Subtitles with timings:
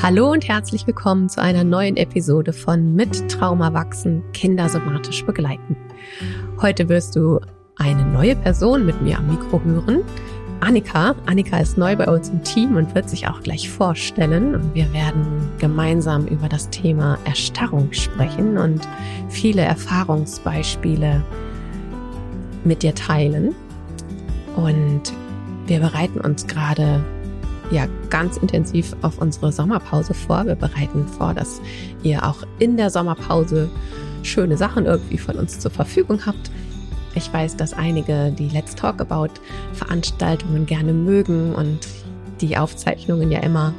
[0.00, 5.76] Hallo und herzlich willkommen zu einer neuen Episode von Mit Trauma wachsen, Kinder somatisch begleiten.
[6.60, 7.40] Heute wirst du
[7.76, 10.02] eine neue Person mit mir am Mikro hören.
[10.60, 11.16] Annika.
[11.26, 14.54] Annika ist neu bei uns im Team und wird sich auch gleich vorstellen.
[14.54, 18.86] Und wir werden gemeinsam über das Thema Erstarrung sprechen und
[19.28, 21.22] viele Erfahrungsbeispiele
[22.64, 23.54] mit dir teilen.
[24.56, 25.12] Und
[25.66, 27.04] wir bereiten uns gerade
[27.72, 30.46] ja ganz intensiv auf unsere Sommerpause vor.
[30.46, 31.60] Wir bereiten vor, dass
[32.02, 33.70] ihr auch in der Sommerpause
[34.22, 36.50] schöne Sachen irgendwie von uns zur Verfügung habt.
[37.14, 39.34] Ich weiß, dass einige die Let's Talk About
[39.72, 41.80] Veranstaltungen gerne mögen und
[42.40, 43.74] die Aufzeichnungen ja immer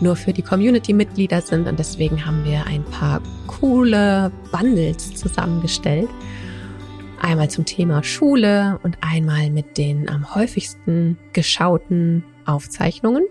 [0.00, 6.08] nur für die Community-Mitglieder sind und deswegen haben wir ein paar coole Bundles zusammengestellt.
[7.20, 13.24] Einmal zum Thema Schule und einmal mit den am häufigsten geschauten Aufzeichnungen.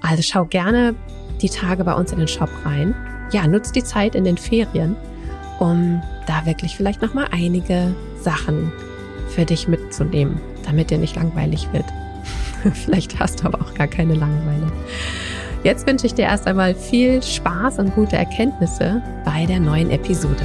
[0.00, 0.94] Also schau gerne
[1.40, 2.94] die Tage bei uns in den Shop rein.
[3.32, 4.96] Ja, nutz die Zeit in den Ferien,
[5.58, 8.72] um da wirklich vielleicht nochmal einige Sachen
[9.28, 11.86] für dich mitzunehmen, damit dir nicht langweilig wird.
[12.72, 14.70] vielleicht hast du aber auch gar keine Langeweile.
[15.62, 20.42] Jetzt wünsche ich dir erst einmal viel Spaß und gute Erkenntnisse bei der neuen Episode.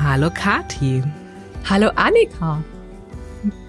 [0.00, 1.02] Hallo Kati.
[1.68, 2.62] Hallo Annika.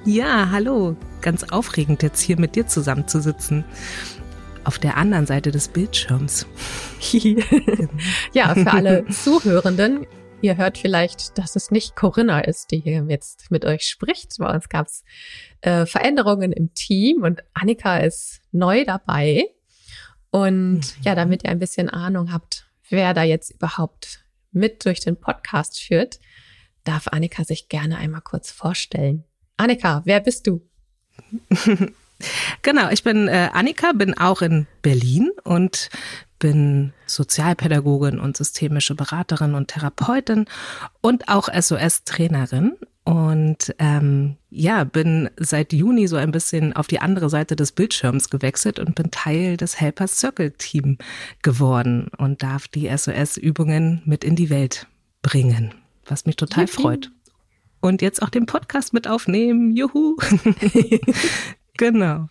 [0.05, 0.95] Ja, hallo.
[1.21, 3.63] Ganz aufregend jetzt hier mit dir zusammenzusitzen.
[4.65, 6.45] Auf der anderen Seite des Bildschirms.
[8.33, 10.05] ja, für alle Zuhörenden,
[10.41, 14.37] ihr hört vielleicht, dass es nicht Corinna ist, die hier jetzt mit euch spricht.
[14.37, 15.03] Bei uns gab es
[15.61, 19.45] äh, Veränderungen im Team und Annika ist neu dabei.
[20.29, 25.19] Und ja, damit ihr ein bisschen Ahnung habt, wer da jetzt überhaupt mit durch den
[25.19, 26.19] Podcast führt,
[26.83, 29.23] darf Annika sich gerne einmal kurz vorstellen.
[29.63, 30.61] Annika, wer bist du?
[32.61, 35.89] genau, ich bin äh, Annika, bin auch in Berlin und
[36.37, 40.47] bin Sozialpädagogin und systemische Beraterin und Therapeutin
[40.99, 42.73] und auch SOS-Trainerin.
[43.05, 48.29] Und ähm, ja, bin seit Juni so ein bisschen auf die andere Seite des Bildschirms
[48.29, 50.97] gewechselt und bin Teil des Helpers Circle Team
[51.41, 54.87] geworden und darf die SOS-Übungen mit in die Welt
[55.21, 55.73] bringen,
[56.05, 56.81] was mich total Juhu.
[56.81, 57.11] freut
[57.83, 59.75] und jetzt auch den Podcast mit aufnehmen.
[59.75, 60.15] Juhu.
[61.77, 62.29] genau.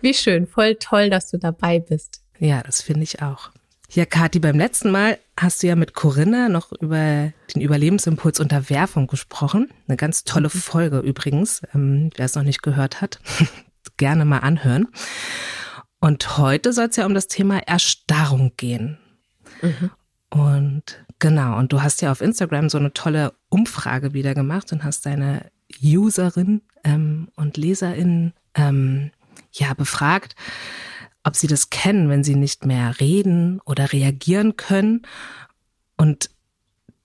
[0.00, 2.22] Wie schön, voll toll, dass du dabei bist.
[2.38, 3.50] Ja, das finde ich auch.
[3.90, 9.06] Ja, Kathi, beim letzten Mal hast du ja mit Corinna noch über den Überlebensimpuls Unterwerfung
[9.06, 9.70] gesprochen.
[9.86, 10.58] Eine ganz tolle mhm.
[10.58, 11.60] Folge übrigens.
[11.74, 13.20] Ähm, wer es noch nicht gehört hat,
[13.98, 14.88] gerne mal anhören.
[16.00, 18.98] Und heute soll es ja um das Thema Erstarrung gehen.
[19.60, 19.90] Mhm.
[20.34, 24.84] Und Genau, und du hast ja auf Instagram so eine tolle Umfrage wieder gemacht und
[24.84, 25.50] hast deine
[25.82, 29.10] Userin ähm, und Leserinnen ähm,
[29.52, 30.36] ja befragt,
[31.22, 35.06] ob sie das kennen, wenn sie nicht mehr reden oder reagieren können.
[35.96, 36.28] Und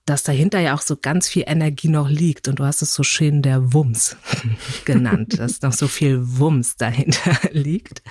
[0.06, 2.50] dass dahinter ja auch so ganz viel Energie noch liegt.
[2.50, 4.18] Und du hast es so schön der Wumms
[4.84, 8.02] genannt, dass noch so viel Wumms dahinter liegt.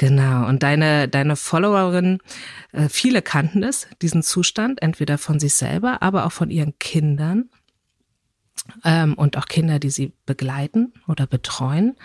[0.00, 0.48] Genau.
[0.48, 2.20] Und deine, deine Followerin,
[2.72, 7.50] äh, viele kannten es, diesen Zustand, entweder von sich selber, aber auch von ihren Kindern.
[8.82, 11.96] Ähm, und auch Kinder, die sie begleiten oder betreuen.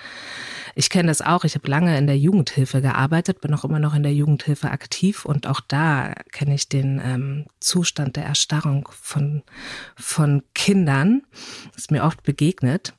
[0.75, 1.45] Ich kenne das auch.
[1.45, 5.23] Ich habe lange in der Jugendhilfe gearbeitet, bin auch immer noch in der Jugendhilfe aktiv
[5.23, 9.41] und auch da kenne ich den ähm, Zustand der Erstarrung von,
[9.95, 11.21] von Kindern.
[11.71, 12.93] Das ist mir oft begegnet.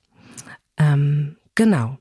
[0.78, 1.98] Ähm, genau.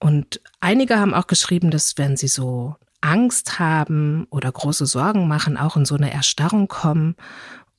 [0.00, 5.56] Und einige haben auch geschrieben, dass wenn sie so Angst haben oder große Sorgen machen,
[5.56, 7.16] auch in so eine Erstarrung kommen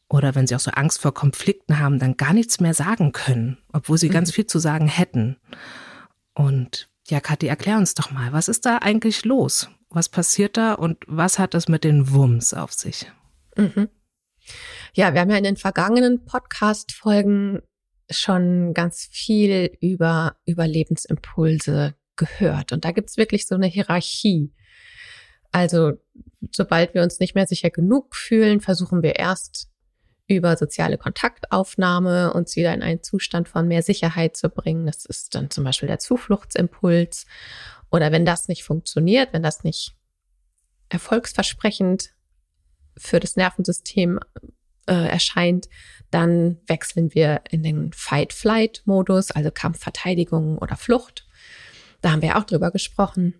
[0.08, 3.58] oder wenn sie auch so Angst vor Konflikten haben, dann gar nichts mehr sagen können,
[3.74, 4.14] obwohl sie mhm.
[4.14, 5.38] ganz viel zu sagen hätten.
[6.36, 9.70] Und ja, Kathi, erklär uns doch mal, was ist da eigentlich los?
[9.90, 13.12] Was passiert da und was hat es mit den Wumms auf sich?
[13.56, 13.90] Mhm.
[14.94, 17.62] Ja, wir haben ja in den vergangenen Podcast-Folgen
[18.12, 22.72] schon ganz viel über Überlebensimpulse gehört.
[22.72, 24.54] Und da gibt's wirklich so eine Hierarchie.
[25.52, 25.94] Also
[26.52, 29.70] sobald wir uns nicht mehr sicher genug fühlen, versuchen wir erst
[30.28, 34.86] über soziale Kontaktaufnahme uns wieder in einen Zustand von mehr Sicherheit zu bringen.
[34.86, 37.26] Das ist dann zum Beispiel der Zufluchtsimpuls.
[37.92, 39.96] Oder wenn das nicht funktioniert, wenn das nicht
[40.90, 42.12] erfolgsversprechend
[42.98, 44.20] für das Nervensystem
[44.88, 45.68] äh, erscheint,
[46.12, 51.25] dann wechseln wir in den Fight-Flight-Modus, also Kampfverteidigung oder Flucht.
[52.06, 53.34] Da haben wir auch drüber gesprochen.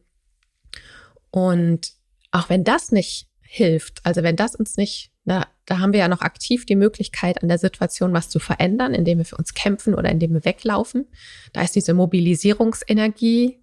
[1.30, 1.92] Und
[2.32, 6.08] auch wenn das nicht hilft, also wenn das uns nicht, na, da haben wir ja
[6.08, 9.94] noch aktiv die Möglichkeit, an der Situation was zu verändern, indem wir für uns kämpfen
[9.94, 11.06] oder indem wir weglaufen.
[11.54, 13.60] Da ist diese Mobilisierungsenergie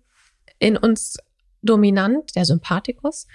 [0.60, 1.18] in uns
[1.62, 3.26] dominant, der Sympathikus.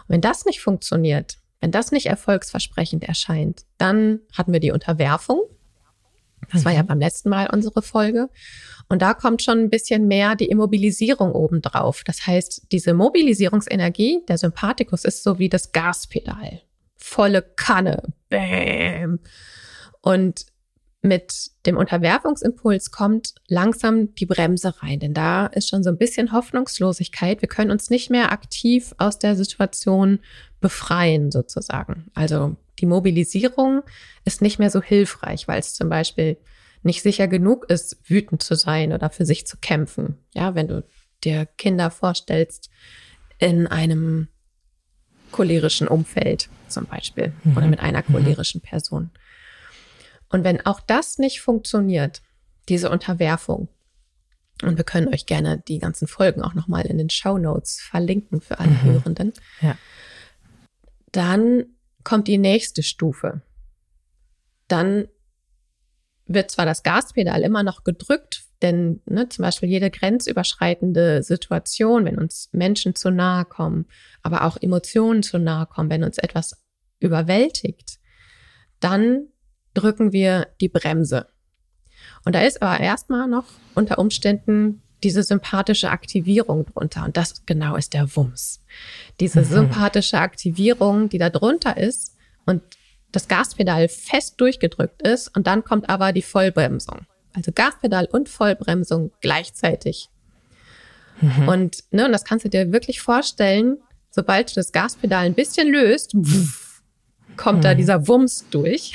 [0.00, 5.40] Und wenn das nicht funktioniert, wenn das nicht erfolgsversprechend erscheint, dann hatten wir die Unterwerfung.
[6.52, 6.88] Das war ja mhm.
[6.88, 8.28] beim letzten Mal unsere Folge.
[8.88, 12.04] Und da kommt schon ein bisschen mehr die Immobilisierung obendrauf.
[12.04, 16.62] Das heißt, diese Mobilisierungsenergie, der Sympathikus ist so wie das Gaspedal.
[16.96, 18.02] Volle Kanne.
[18.28, 19.18] Bäm.
[20.02, 20.46] Und
[21.02, 26.32] mit dem Unterwerfungsimpuls kommt langsam die Bremse rein, denn da ist schon so ein bisschen
[26.32, 27.42] Hoffnungslosigkeit.
[27.42, 30.18] Wir können uns nicht mehr aktiv aus der Situation
[30.60, 32.10] befreien, sozusagen.
[32.14, 33.82] Also die Mobilisierung
[34.24, 36.36] ist nicht mehr so hilfreich, weil es zum Beispiel
[36.82, 40.18] nicht sicher genug ist, wütend zu sein oder für sich zu kämpfen.
[40.34, 40.84] Ja, wenn du
[41.24, 42.70] dir Kinder vorstellst
[43.38, 44.28] in einem
[45.32, 47.56] cholerischen Umfeld zum Beispiel mhm.
[47.56, 48.12] oder mit einer mhm.
[48.12, 49.10] cholerischen Person.
[50.28, 52.22] Und wenn auch das nicht funktioniert,
[52.68, 53.68] diese Unterwerfung,
[54.62, 58.40] und wir können euch gerne die ganzen Folgen auch nochmal in den Show Notes verlinken
[58.40, 58.82] für alle mhm.
[58.82, 59.76] Hörenden, ja.
[61.12, 61.66] dann
[62.06, 63.42] kommt die nächste Stufe.
[64.68, 65.08] Dann
[66.26, 72.16] wird zwar das Gaspedal immer noch gedrückt, denn ne, zum Beispiel jede grenzüberschreitende Situation, wenn
[72.16, 73.86] uns Menschen zu nahe kommen,
[74.22, 76.64] aber auch Emotionen zu nahe kommen, wenn uns etwas
[77.00, 77.98] überwältigt,
[78.78, 79.26] dann
[79.74, 81.26] drücken wir die Bremse.
[82.24, 87.04] Und da ist aber erstmal noch unter Umständen diese sympathische Aktivierung drunter.
[87.04, 88.60] Und das genau ist der Wumms.
[89.20, 89.44] Diese mhm.
[89.44, 92.60] sympathische Aktivierung, die da drunter ist und
[93.12, 97.06] das Gaspedal fest durchgedrückt ist und dann kommt aber die Vollbremsung.
[97.34, 100.08] Also Gaspedal und Vollbremsung gleichzeitig.
[101.20, 101.48] Mhm.
[101.48, 103.78] Und, ne, und das kannst du dir wirklich vorstellen,
[104.10, 106.16] sobald du das Gaspedal ein bisschen löst,
[107.36, 107.62] kommt mhm.
[107.62, 108.92] da dieser Wumms durch.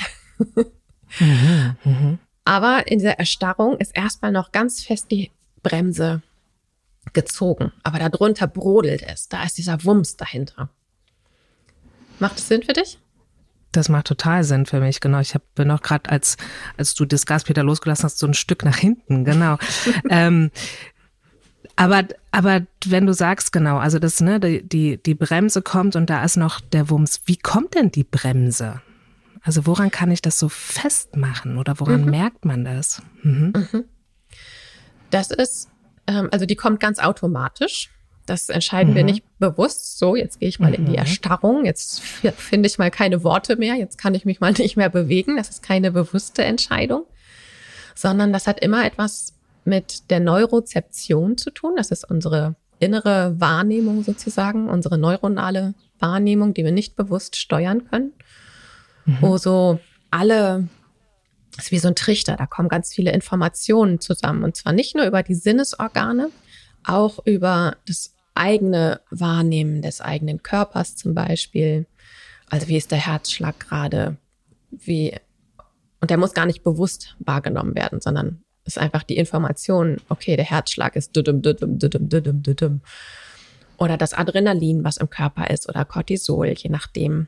[1.18, 1.76] mhm.
[1.84, 2.18] Mhm.
[2.44, 5.30] Aber in dieser Erstarrung ist erstmal noch ganz fest die
[5.62, 6.22] Bremse
[7.12, 7.72] gezogen.
[7.82, 9.28] Aber darunter brodelt es.
[9.28, 10.70] Da ist dieser Wumms dahinter.
[12.18, 12.98] Macht es Sinn für dich?
[13.72, 15.20] Das macht total Sinn für mich, genau.
[15.20, 16.36] Ich hab, bin auch gerade, als,
[16.76, 19.56] als du das Gaspeter losgelassen hast, so ein Stück nach hinten, genau.
[20.10, 20.50] ähm,
[21.74, 26.10] aber, aber wenn du sagst, genau, also das, ne, die, die, die Bremse kommt und
[26.10, 27.22] da ist noch der Wumms.
[27.24, 28.82] Wie kommt denn die Bremse?
[29.42, 32.10] Also woran kann ich das so festmachen oder woran mhm.
[32.10, 33.02] merkt man das?
[33.22, 33.52] Mhm.
[33.56, 33.84] Mhm.
[35.12, 35.68] Das ist,
[36.06, 37.90] ähm, also die kommt ganz automatisch.
[38.26, 38.96] Das entscheiden mhm.
[38.96, 39.98] wir nicht bewusst.
[39.98, 40.74] So, jetzt gehe ich mal mhm.
[40.74, 40.98] in die mhm.
[40.98, 41.64] Erstarrung.
[41.64, 43.74] Jetzt finde ich mal keine Worte mehr.
[43.74, 45.36] Jetzt kann ich mich mal nicht mehr bewegen.
[45.36, 47.04] Das ist keine bewusste Entscheidung,
[47.94, 51.74] sondern das hat immer etwas mit der Neurozeption zu tun.
[51.76, 58.12] Das ist unsere innere Wahrnehmung sozusagen, unsere neuronale Wahrnehmung, die wir nicht bewusst steuern können,
[59.04, 59.18] mhm.
[59.20, 59.78] wo so
[60.10, 60.68] alle
[61.58, 64.44] ist wie so ein Trichter, da kommen ganz viele Informationen zusammen.
[64.44, 66.30] Und zwar nicht nur über die Sinnesorgane,
[66.84, 71.86] auch über das eigene Wahrnehmen des eigenen Körpers zum Beispiel.
[72.48, 74.16] Also wie ist der Herzschlag gerade?
[74.70, 75.14] Wie,
[76.00, 80.44] und der muss gar nicht bewusst wahrgenommen werden, sondern ist einfach die Information, okay, der
[80.44, 82.80] Herzschlag ist düdüm, düdüm, düdüm, düdüm, düdüm.
[83.76, 87.26] Oder das Adrenalin, was im Körper ist, oder Cortisol, je nachdem.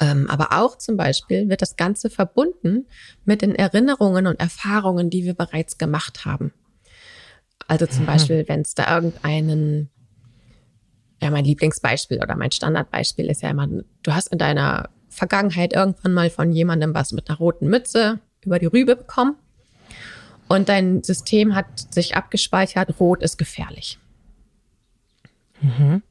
[0.00, 2.86] Ähm, aber auch zum Beispiel wird das Ganze verbunden
[3.24, 6.52] mit den Erinnerungen und Erfahrungen, die wir bereits gemacht haben.
[7.66, 8.06] Also zum mhm.
[8.06, 9.90] Beispiel, wenn es da irgendeinen,
[11.20, 16.14] ja, mein Lieblingsbeispiel oder mein Standardbeispiel ist ja immer, du hast in deiner Vergangenheit irgendwann
[16.14, 19.36] mal von jemandem was mit einer roten Mütze über die Rübe bekommen
[20.48, 23.98] und dein System hat sich abgespeichert, rot ist gefährlich.
[25.60, 26.02] Mhm.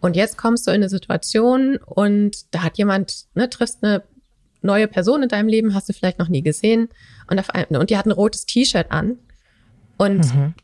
[0.00, 4.02] Und jetzt kommst du in eine Situation und da hat jemand, ne, triffst eine
[4.62, 6.88] neue Person in deinem Leben, hast du vielleicht noch nie gesehen
[7.30, 9.18] und, auf ein, und die hat ein rotes T-Shirt an
[9.96, 10.54] und mhm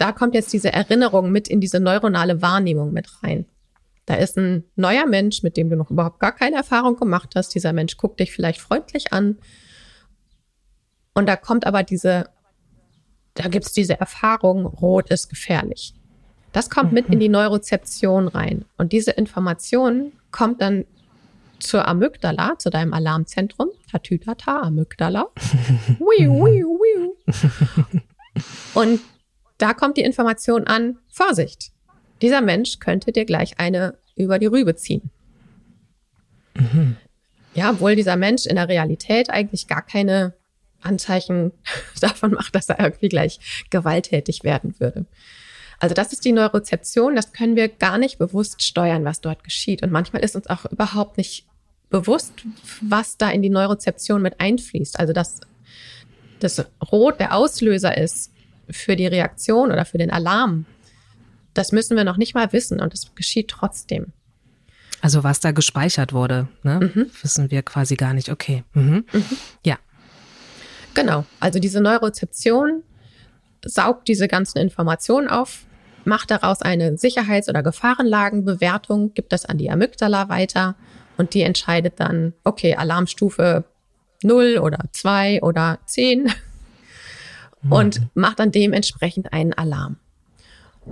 [0.00, 3.44] da kommt jetzt diese Erinnerung mit in diese neuronale Wahrnehmung mit rein.
[4.06, 7.54] Da ist ein neuer Mensch, mit dem du noch überhaupt gar keine Erfahrung gemacht hast.
[7.54, 9.36] Dieser Mensch guckt dich vielleicht freundlich an.
[11.12, 12.30] Und da kommt aber diese,
[13.34, 15.92] da gibt es diese Erfahrung, rot ist gefährlich.
[16.52, 18.64] Das kommt mit in die Neurozeption rein.
[18.76, 20.84] Und diese Information kommt dann
[21.60, 23.68] zur Amygdala, zu deinem Alarmzentrum.
[23.90, 25.28] Tatütata, Amygdala.
[28.74, 29.00] Und
[29.58, 31.72] da kommt die Information an, Vorsicht,
[32.22, 35.10] dieser Mensch könnte dir gleich eine über die Rübe ziehen.
[36.54, 36.96] Mhm.
[37.54, 40.34] Ja, obwohl dieser Mensch in der Realität eigentlich gar keine
[40.82, 41.52] Anzeichen
[42.00, 45.06] davon macht, dass er irgendwie gleich gewalttätig werden würde.
[45.80, 49.82] Also das ist die Neurozeption, das können wir gar nicht bewusst steuern, was dort geschieht.
[49.82, 51.46] Und manchmal ist uns auch überhaupt nicht
[51.88, 52.32] bewusst,
[52.82, 55.00] was da in die Neurozeption mit einfließt.
[55.00, 55.40] Also dass
[56.38, 58.30] das Rot der Auslöser ist
[58.68, 60.66] für die Reaktion oder für den Alarm.
[61.54, 64.12] Das müssen wir noch nicht mal wissen und es geschieht trotzdem.
[65.00, 66.92] Also was da gespeichert wurde, ne?
[66.94, 67.10] Mhm.
[67.22, 68.28] wissen wir quasi gar nicht.
[68.28, 68.64] Okay.
[68.74, 69.04] Mhm.
[69.12, 69.24] Mhm.
[69.64, 69.78] Ja.
[70.92, 71.24] Genau.
[71.40, 72.82] Also diese Neurozeption
[73.64, 75.64] saugt diese ganzen Informationen auf,
[76.04, 80.76] macht daraus eine Sicherheits- oder Gefahrenlagenbewertung, gibt das an die Amygdala weiter
[81.16, 83.64] und die entscheidet dann, okay, Alarmstufe
[84.22, 86.32] 0 oder 2 oder 10
[87.62, 87.72] mhm.
[87.72, 89.96] und macht dann dementsprechend einen Alarm.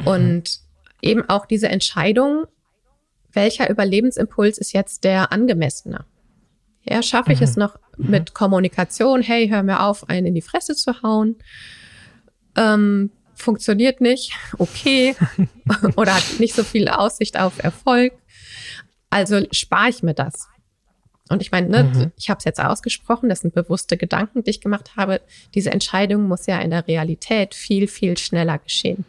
[0.05, 0.61] Und
[1.03, 2.45] eben auch diese Entscheidung,
[3.33, 6.05] welcher Überlebensimpuls ist jetzt der angemessene?
[6.83, 7.45] Ja, schaffe ich mhm.
[7.45, 11.37] es noch mit Kommunikation, hey, hör mir auf, einen in die Fresse zu hauen?
[12.57, 15.15] Ähm, funktioniert nicht, okay,
[15.97, 18.13] oder hat nicht so viel Aussicht auf Erfolg.
[19.11, 20.49] Also spare ich mir das.
[21.29, 22.13] Und ich meine, ne, mhm.
[22.17, 25.21] ich habe es jetzt ausgesprochen, das sind bewusste Gedanken, die ich gemacht habe.
[25.55, 29.05] Diese Entscheidung muss ja in der Realität viel, viel schneller geschehen.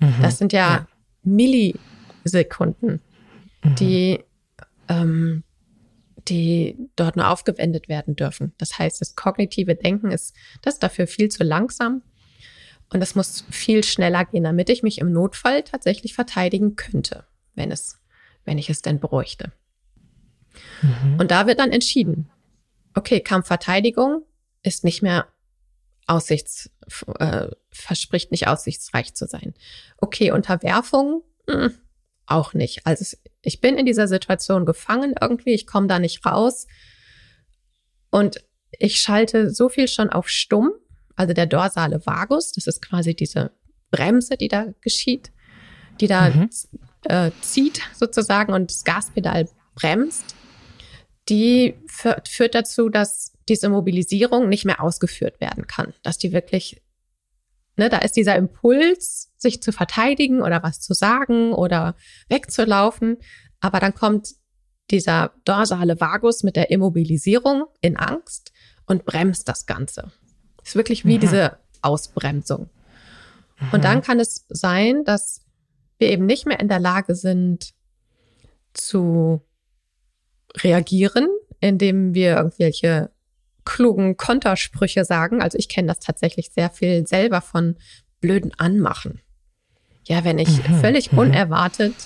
[0.00, 0.14] Mhm.
[0.22, 0.86] Das sind ja, ja.
[1.22, 3.00] Millisekunden,
[3.62, 3.74] mhm.
[3.76, 4.20] die,
[4.88, 5.44] ähm,
[6.28, 8.52] die dort nur aufgewendet werden dürfen.
[8.58, 12.02] Das heißt, das kognitive Denken ist das ist dafür viel zu langsam.
[12.92, 17.70] Und das muss viel schneller gehen, damit ich mich im Notfall tatsächlich verteidigen könnte, wenn
[17.70, 18.00] es,
[18.44, 19.52] wenn ich es denn bräuchte.
[20.82, 21.18] Mhm.
[21.20, 22.30] Und da wird dann entschieden,
[22.94, 24.24] okay, Kampfverteidigung
[24.62, 25.28] ist nicht mehr
[26.06, 26.70] aussichts,
[27.18, 29.54] äh, verspricht nicht aussichtsreich zu sein.
[29.98, 31.78] Okay, Unterwerfung mh, hm,
[32.26, 32.86] auch nicht.
[32.86, 36.66] Also ich bin in dieser Situation gefangen irgendwie, ich komme da nicht raus
[38.10, 38.44] und
[38.78, 40.72] ich schalte so viel schon auf stumm,
[41.16, 43.52] also der dorsale Vagus, das ist quasi diese
[43.90, 45.32] Bremse, die da geschieht,
[46.00, 46.50] die da mhm.
[47.04, 50.34] äh, zieht sozusagen und das Gaspedal bremst
[51.30, 56.82] die führt dazu, dass diese Mobilisierung nicht mehr ausgeführt werden kann, dass die wirklich,
[57.76, 61.94] ne, da ist dieser Impuls, sich zu verteidigen oder was zu sagen oder
[62.28, 63.18] wegzulaufen,
[63.60, 64.34] aber dann kommt
[64.90, 68.52] dieser dorsale Vagus mit der Immobilisierung in Angst
[68.86, 70.10] und bremst das Ganze.
[70.70, 71.20] Ist wirklich wie mhm.
[71.20, 72.70] diese Ausbremsung.
[73.58, 73.68] Mhm.
[73.72, 75.40] Und dann kann es sein, dass
[75.98, 77.72] wir eben nicht mehr in der Lage sind
[78.72, 79.42] zu
[80.58, 81.26] reagieren,
[81.58, 83.10] indem wir irgendwelche
[83.64, 85.42] klugen Kontersprüche sagen.
[85.42, 87.76] Also ich kenne das tatsächlich sehr viel selber von
[88.20, 89.20] blöden Anmachen.
[90.04, 91.18] Ja, wenn ich mhm, völlig mhm.
[91.18, 91.96] unerwartet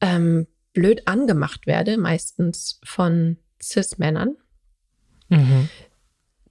[0.00, 4.36] ähm, blöd angemacht werde, meistens von Cis-Männern,
[5.28, 5.68] mhm.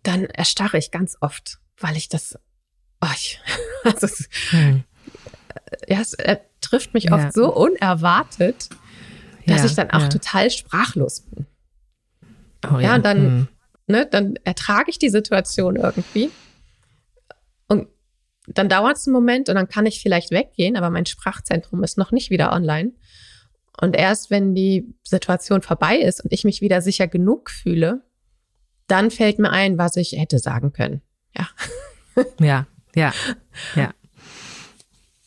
[0.04, 2.38] Dann erstarre ich ganz oft, weil ich das,
[3.02, 3.40] oh, ich,
[3.84, 4.84] also es, mhm.
[5.88, 7.16] ja, es äh, trifft mich ja.
[7.16, 8.70] oft so unerwartet,
[9.46, 11.46] dass ja, ich dann auch total sprachlos bin.
[12.66, 13.48] Oh, ja, ja, und dann, hm.
[13.88, 16.32] ne, dann ertrage ich die Situation irgendwie.
[17.68, 17.90] Und
[18.48, 21.98] dann dauert es einen Moment und dann kann ich vielleicht weggehen, aber mein Sprachzentrum ist
[21.98, 22.94] noch nicht wieder online.
[23.82, 28.02] Und erst wenn die Situation vorbei ist und ich mich wieder sicher genug fühle,
[28.94, 31.02] dann fällt mir ein, was ich hätte sagen können.
[31.36, 31.48] Ja.
[32.40, 33.14] Ja, ja,
[33.76, 33.94] ja.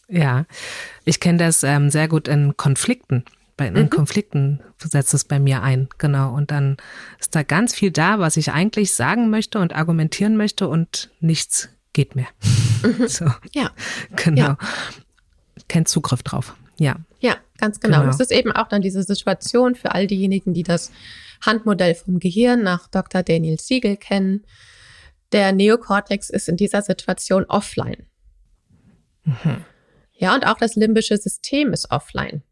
[0.08, 0.44] Ja,
[1.04, 3.24] ich kenne das ähm, sehr gut in Konflikten
[3.56, 3.90] bei in mhm.
[3.90, 6.34] Konflikten setzt es bei mir ein, genau.
[6.34, 6.76] Und dann
[7.18, 11.70] ist da ganz viel da, was ich eigentlich sagen möchte und argumentieren möchte und nichts
[11.92, 12.28] geht mehr.
[12.82, 13.08] Mhm.
[13.08, 13.24] So.
[13.52, 13.70] Ja.
[14.14, 14.40] Genau.
[14.40, 14.58] Ja.
[15.68, 16.54] Kein Zugriff drauf.
[16.78, 16.96] Ja.
[17.20, 18.00] Ja, ganz genau.
[18.00, 18.10] genau.
[18.10, 20.92] Das ist eben auch dann diese Situation für all diejenigen, die das
[21.40, 23.22] Handmodell vom Gehirn nach Dr.
[23.22, 24.44] Daniel Siegel kennen.
[25.32, 28.06] Der Neokortex ist in dieser Situation offline.
[29.24, 29.64] Mhm.
[30.18, 32.42] Ja, und auch das limbische System ist offline.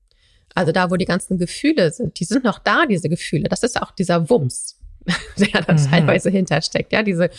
[0.55, 3.49] Also da, wo die ganzen Gefühle sind, die sind noch da, diese Gefühle.
[3.49, 4.79] Das ist auch dieser Wumms,
[5.39, 5.91] der da mhm.
[5.91, 6.93] teilweise hintersteckt.
[6.93, 7.31] Ja, diese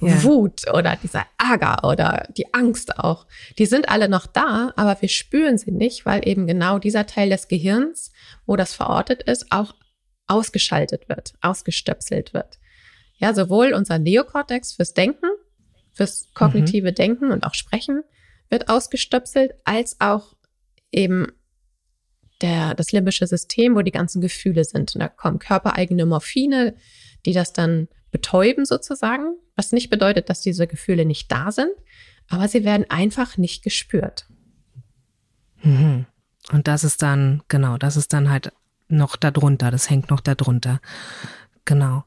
[0.00, 0.22] ja.
[0.22, 3.26] Wut oder dieser Ärger oder die Angst auch.
[3.58, 7.30] Die sind alle noch da, aber wir spüren sie nicht, weil eben genau dieser Teil
[7.30, 8.10] des Gehirns,
[8.46, 9.74] wo das verortet ist, auch
[10.26, 12.58] ausgeschaltet wird, ausgestöpselt wird.
[13.16, 15.26] Ja, sowohl unser Neokortex fürs Denken,
[15.92, 16.94] fürs kognitive mhm.
[16.94, 18.02] Denken und auch Sprechen
[18.50, 20.34] wird ausgestöpselt, als auch
[20.92, 21.28] eben
[22.40, 24.94] der, das limbische System, wo die ganzen Gefühle sind.
[24.94, 26.74] Und da kommen körpereigene Morphine,
[27.24, 31.72] die das dann betäuben sozusagen, was nicht bedeutet, dass diese Gefühle nicht da sind,
[32.28, 34.26] aber sie werden einfach nicht gespürt.
[35.62, 36.06] Mhm.
[36.52, 38.52] Und das ist dann, genau, das ist dann halt
[38.88, 40.80] noch darunter, das hängt noch darunter.
[41.64, 42.04] Genau.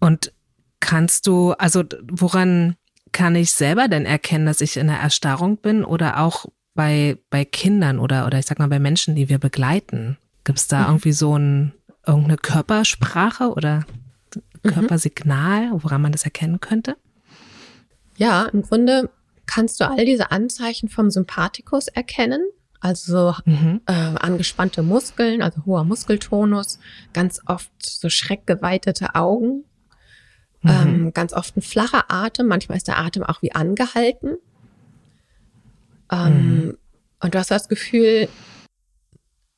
[0.00, 0.32] Und
[0.80, 2.76] kannst du, also woran
[3.12, 7.44] kann ich selber denn erkennen, dass ich in einer Erstarrung bin oder auch bei, bei
[7.44, 10.18] Kindern oder, oder ich sag mal bei Menschen, die wir begleiten?
[10.44, 10.86] Gibt es da mhm.
[10.86, 11.74] irgendwie so ein,
[12.06, 13.84] irgendeine Körpersprache oder
[14.62, 14.70] mhm.
[14.70, 16.96] Körpersignal, woran man das erkennen könnte?
[18.16, 19.10] Ja, im Grunde
[19.46, 22.40] kannst du all diese Anzeichen vom Sympathikus erkennen.
[22.80, 23.80] Also mhm.
[23.86, 26.78] äh, angespannte Muskeln, also hoher Muskeltonus,
[27.12, 29.64] ganz oft so schreckgeweitete Augen,
[30.62, 30.70] mhm.
[30.70, 34.36] ähm, ganz oft ein flacher Atem, manchmal ist der Atem auch wie angehalten.
[36.10, 36.78] Ähm, mhm.
[37.20, 38.28] Und du hast das Gefühl,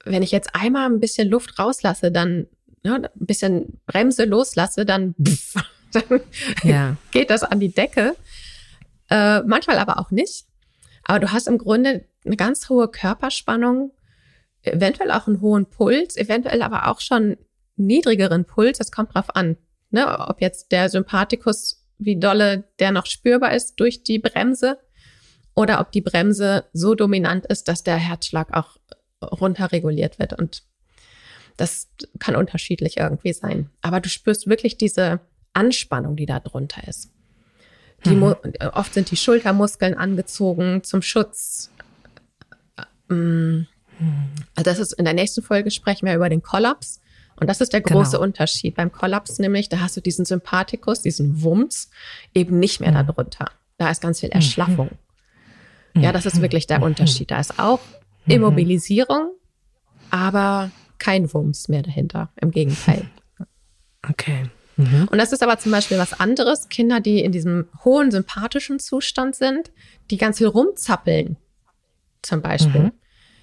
[0.05, 2.47] wenn ich jetzt einmal ein bisschen Luft rauslasse, dann
[2.83, 5.63] ja, ein bisschen Bremse loslasse, dann, pff,
[5.93, 6.21] dann
[6.63, 6.97] ja.
[7.11, 8.17] geht das an die Decke.
[9.11, 10.47] Äh, manchmal aber auch nicht.
[11.05, 13.93] Aber du hast im Grunde eine ganz hohe Körperspannung,
[14.63, 17.37] eventuell auch einen hohen Puls, eventuell aber auch schon
[17.77, 18.79] niedrigeren Puls.
[18.79, 19.57] Das kommt drauf an,
[19.91, 20.19] ne?
[20.29, 24.79] ob jetzt der Sympathikus, wie dolle der noch spürbar ist durch die Bremse
[25.55, 28.79] oder ob die Bremse so dominant ist, dass der Herzschlag auch
[29.23, 30.33] runterreguliert wird.
[30.39, 30.63] Und
[31.57, 33.71] das kann unterschiedlich irgendwie sein.
[33.83, 35.21] Aber du spürst wirklich diese
[35.53, 37.13] Anspannung, die da drunter ist.
[38.07, 38.35] Die mhm.
[38.73, 41.71] Oft sind die Schultermuskeln angezogen zum Schutz.
[43.11, 43.67] Ähm,
[44.55, 47.01] also das ist in der nächsten Folge sprechen wir über den Kollaps.
[47.37, 48.23] Und das ist der große genau.
[48.23, 48.77] Unterschied.
[48.77, 51.91] Beim Kollaps nämlich, da hast du diesen Sympathikus, diesen Wumms,
[52.35, 53.07] eben nicht mehr mhm.
[53.07, 53.51] darunter.
[53.79, 54.91] Da ist ganz viel Erschlaffung.
[55.95, 56.03] Mhm.
[56.03, 56.85] Ja, das ist wirklich der mhm.
[56.85, 57.31] Unterschied.
[57.31, 57.81] Da ist auch
[58.27, 58.35] mhm.
[58.35, 59.31] Immobilisierung,
[60.11, 62.31] aber kein Wumms mehr dahinter.
[62.41, 63.05] Im Gegenteil.
[64.09, 64.45] Okay.
[64.79, 65.09] Mhm.
[65.11, 66.71] Und das ist aber zum Beispiel was anderes.
[66.71, 69.71] Kinder, die in diesem hohen sympathischen Zustand sind,
[70.11, 71.37] die ganz viel rumzappeln,
[72.23, 72.85] zum Beispiel.
[72.85, 72.93] Mhm.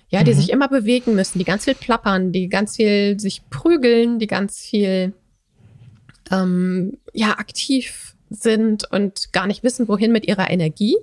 [0.10, 0.38] Ja, die mhm.
[0.38, 4.60] sich immer bewegen müssen, die ganz viel plappern, die ganz viel sich prügeln, die ganz
[4.60, 5.14] viel
[6.32, 10.98] ähm, ja aktiv sind und gar nicht wissen, wohin mit ihrer Energie.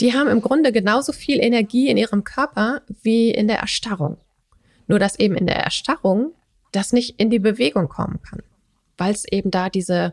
[0.00, 4.16] Die haben im Grunde genauso viel Energie in ihrem Körper wie in der Erstarrung.
[4.86, 6.32] Nur dass eben in der Erstarrung
[6.72, 8.42] das nicht in die Bewegung kommen kann
[9.00, 10.12] weil es eben da diese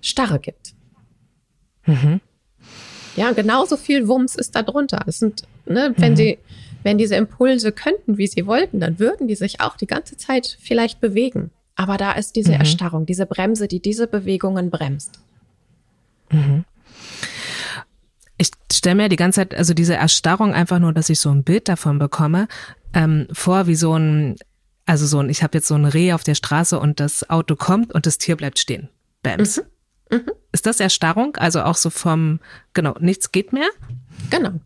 [0.00, 0.74] Starre gibt.
[1.84, 2.20] Mhm.
[3.14, 5.04] Ja, genauso viel Wumms ist da drunter.
[5.06, 6.16] Es sind, ne, wenn mhm.
[6.16, 6.38] sie,
[6.86, 10.56] wenn diese Impulse könnten, wie sie wollten, dann würden die sich auch die ganze Zeit
[10.60, 11.50] vielleicht bewegen.
[11.74, 12.60] Aber da ist diese mhm.
[12.60, 15.18] Erstarrung, diese Bremse, die diese Bewegungen bremst.
[16.30, 16.64] Mhm.
[18.38, 21.42] Ich stelle mir die ganze Zeit, also diese Erstarrung einfach nur, dass ich so ein
[21.42, 22.46] Bild davon bekomme,
[22.94, 24.36] ähm, vor, wie so ein
[24.88, 27.56] also so ein, ich habe jetzt so ein Reh auf der Straße und das Auto
[27.56, 28.88] kommt und das Tier bleibt stehen.
[29.24, 29.60] Bams.
[30.12, 30.18] Mhm.
[30.18, 30.32] Mhm.
[30.52, 31.34] Ist das Erstarrung?
[31.34, 32.38] Also auch so vom,
[32.74, 33.68] genau, nichts geht mehr?
[34.30, 34.60] Genau.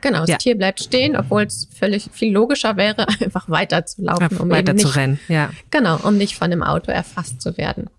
[0.00, 0.36] Genau, das ja.
[0.38, 4.72] Tier bleibt stehen, obwohl es völlig viel logischer wäre, einfach weiter zu laufen, um weiter
[4.72, 5.20] nicht, zu rennen.
[5.28, 5.50] Ja.
[5.70, 7.90] Genau, um nicht von dem Auto erfasst zu werden.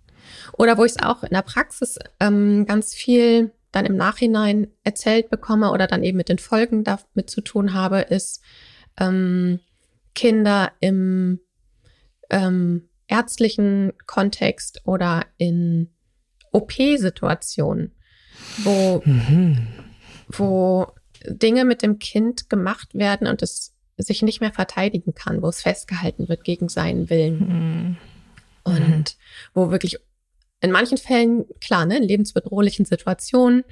[0.53, 5.29] Oder wo ich es auch in der Praxis ähm, ganz viel dann im Nachhinein erzählt
[5.29, 8.41] bekomme oder dann eben mit den Folgen damit zu tun habe, ist
[8.99, 9.59] ähm,
[10.13, 11.39] Kinder im
[12.29, 15.89] ähm, ärztlichen Kontext oder in
[16.51, 17.95] OP-Situationen,
[18.63, 19.67] wo, mhm.
[20.29, 20.87] wo
[21.25, 25.61] Dinge mit dem Kind gemacht werden und es sich nicht mehr verteidigen kann, wo es
[25.61, 27.39] festgehalten wird gegen seinen Willen.
[27.39, 27.97] Mhm.
[28.63, 29.17] Und
[29.53, 29.97] wo wirklich
[30.61, 33.63] in manchen Fällen, klar, ne, in lebensbedrohlichen Situationen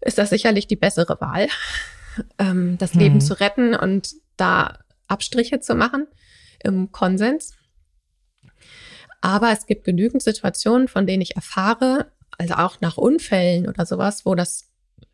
[0.00, 1.48] ist das sicherlich die bessere Wahl,
[2.38, 3.00] ähm, das mhm.
[3.00, 6.06] Leben zu retten und da Abstriche zu machen
[6.62, 7.54] im Konsens.
[9.20, 14.26] Aber es gibt genügend Situationen, von denen ich erfahre, also auch nach Unfällen oder sowas,
[14.26, 14.68] wo das,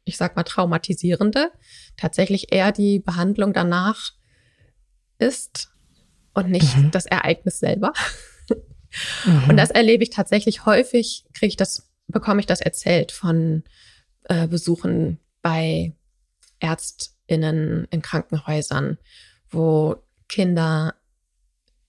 [0.09, 1.51] ich sag mal, traumatisierende
[1.97, 4.13] tatsächlich eher die Behandlung danach
[5.19, 5.71] ist
[6.35, 6.91] und nicht mhm.
[6.91, 7.93] das Ereignis selber.
[9.25, 9.51] Mhm.
[9.51, 13.65] Und das erlebe ich tatsächlich häufig, kriege ich das, bekomme ich das erzählt von
[14.25, 15.93] äh, Besuchen bei
[16.61, 18.99] ÄrztInnen in Krankenhäusern,
[19.51, 19.97] wo
[20.29, 20.95] Kinder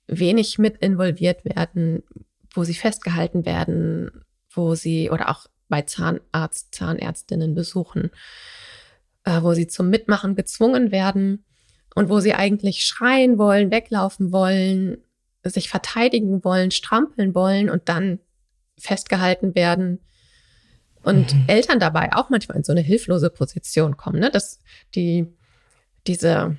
[0.08, 2.04] wenig mit involviert werden,
[2.54, 8.12] wo sie festgehalten werden, wo sie oder auch bei Zahnarzt, Zahnärztinnen besuchen,
[9.24, 11.46] äh, wo sie zum Mitmachen gezwungen werden
[11.96, 14.98] und wo sie eigentlich schreien wollen, weglaufen wollen,
[15.44, 18.20] sich verteidigen wollen, strampeln wollen und dann
[18.78, 20.00] festgehalten werden
[21.04, 21.46] und mhm.
[21.48, 24.32] Eltern dabei auch manchmal in so eine hilflose Position kommen, ne?
[24.32, 24.60] dass
[24.96, 25.28] die
[26.08, 26.58] diese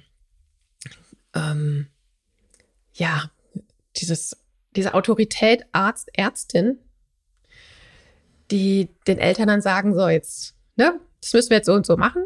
[1.35, 1.89] ähm,
[2.95, 3.31] ja
[3.97, 4.37] dieses,
[4.77, 6.79] diese Autorität Arzt, Ärztin,
[8.51, 11.97] die den Eltern dann sagen, so jetzt, ne, das müssen wir jetzt so und so
[11.97, 12.25] machen.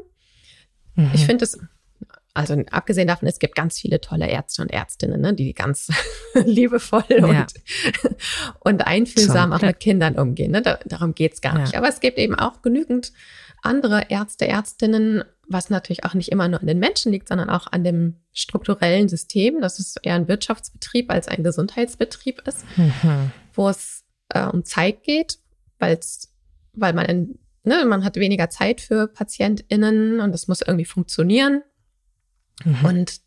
[0.94, 1.10] Mhm.
[1.14, 1.58] Ich finde es,
[2.34, 5.88] also abgesehen davon, es gibt ganz viele tolle Ärzte und Ärztinnen, ne, die ganz
[6.34, 7.24] liebevoll ja.
[7.26, 7.54] und,
[8.60, 10.50] und einfühlsam auch mit Kindern umgehen.
[10.50, 10.62] Ne?
[10.62, 11.60] Da, darum geht's gar ja.
[11.62, 11.76] nicht.
[11.76, 13.12] Aber es gibt eben auch genügend
[13.62, 17.66] andere Ärzte, Ärztinnen, was natürlich auch nicht immer nur an den Menschen liegt, sondern auch
[17.70, 23.32] an dem strukturellen System, dass es eher ein Wirtschaftsbetrieb als ein Gesundheitsbetrieb ist, mhm.
[23.54, 25.38] wo es äh, um Zeit geht,
[25.78, 26.32] weil's,
[26.72, 31.62] weil man in ne, man hat weniger Zeit für PatientInnen und das muss irgendwie funktionieren.
[32.64, 32.84] Mhm.
[32.84, 33.20] Und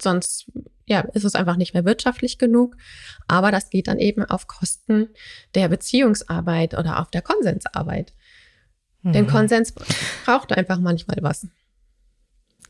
[0.00, 0.50] sonst
[0.86, 2.76] ja, ist es einfach nicht mehr wirtschaftlich genug.
[3.28, 5.08] Aber das geht dann eben auf Kosten
[5.54, 8.12] der Beziehungsarbeit oder auf der Konsensarbeit.
[9.02, 9.12] Mhm.
[9.12, 9.72] Denn Konsens
[10.24, 11.46] braucht einfach manchmal was.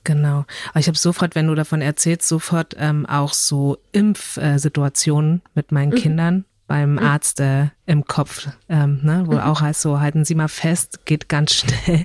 [0.05, 0.45] Genau.
[0.71, 5.91] Aber ich habe sofort, wenn du davon erzählst, sofort ähm, auch so Impfsituationen mit meinen
[5.91, 5.97] mhm.
[5.97, 6.99] Kindern beim mhm.
[7.01, 9.41] Arzt äh, im Kopf, ähm, ne, wo mhm.
[9.41, 12.05] auch heißt so, halten Sie mal fest, geht ganz schnell.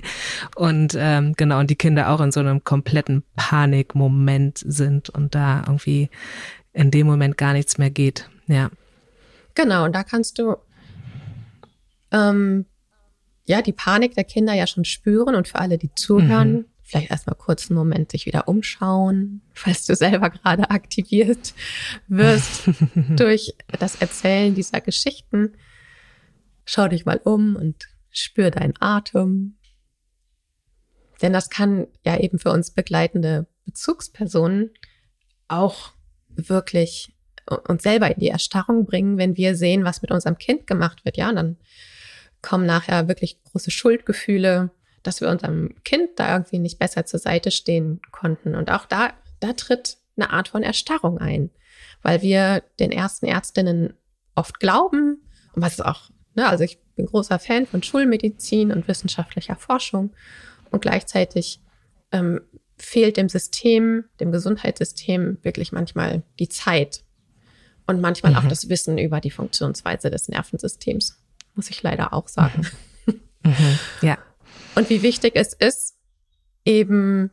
[0.56, 5.62] Und ähm, genau, und die Kinder auch in so einem kompletten Panikmoment sind und da
[5.68, 6.10] irgendwie
[6.72, 8.28] in dem Moment gar nichts mehr geht.
[8.48, 8.70] Ja.
[9.54, 10.56] Genau, und da kannst du
[12.10, 12.66] ähm,
[13.44, 17.10] ja die Panik der Kinder ja schon spüren und für alle, die zuhören, mhm vielleicht
[17.10, 21.52] erstmal kurz einen Moment sich wieder umschauen, falls du selber gerade aktiviert
[22.06, 22.70] wirst
[23.16, 25.56] durch das Erzählen dieser Geschichten.
[26.64, 29.56] Schau dich mal um und spür deinen Atem.
[31.20, 34.70] Denn das kann ja eben für uns begleitende Bezugspersonen
[35.48, 35.92] auch
[36.28, 37.12] wirklich
[37.68, 41.16] uns selber in die Erstarrung bringen, wenn wir sehen, was mit unserem Kind gemacht wird.
[41.16, 41.56] Ja, und dann
[42.42, 44.70] kommen nachher wirklich große Schuldgefühle,
[45.06, 48.54] dass wir unserem Kind da irgendwie nicht besser zur Seite stehen konnten.
[48.54, 51.50] Und auch da, da tritt eine Art von Erstarrung ein,
[52.02, 53.94] weil wir den ersten Ärztinnen
[54.34, 58.88] oft glauben, und was ist auch, ne, also ich bin großer Fan von Schulmedizin und
[58.88, 60.12] wissenschaftlicher Forschung
[60.70, 61.60] und gleichzeitig
[62.12, 62.40] ähm,
[62.76, 67.04] fehlt dem System, dem Gesundheitssystem wirklich manchmal die Zeit
[67.86, 68.38] und manchmal mhm.
[68.38, 71.18] auch das Wissen über die Funktionsweise des Nervensystems,
[71.54, 72.66] muss ich leider auch sagen.
[73.06, 73.20] Mhm.
[73.44, 73.78] Mhm.
[74.02, 74.18] Ja
[74.76, 75.96] und wie wichtig es ist,
[76.64, 77.30] eben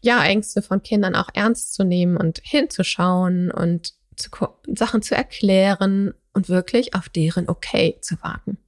[0.00, 4.30] ja Ängste von Kindern auch ernst zu nehmen und hinzuschauen und zu,
[4.66, 8.58] Sachen zu erklären und wirklich auf deren Okay zu warten.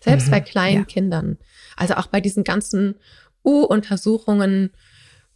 [0.00, 0.84] Selbst mhm, bei kleinen ja.
[0.84, 1.38] Kindern.
[1.76, 2.96] Also auch bei diesen ganzen
[3.44, 4.70] U-Untersuchungen,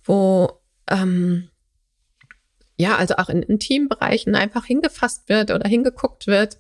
[0.05, 1.49] wo ähm,
[2.77, 6.59] ja, also auch in Intimbereichen einfach hingefasst wird oder hingeguckt wird,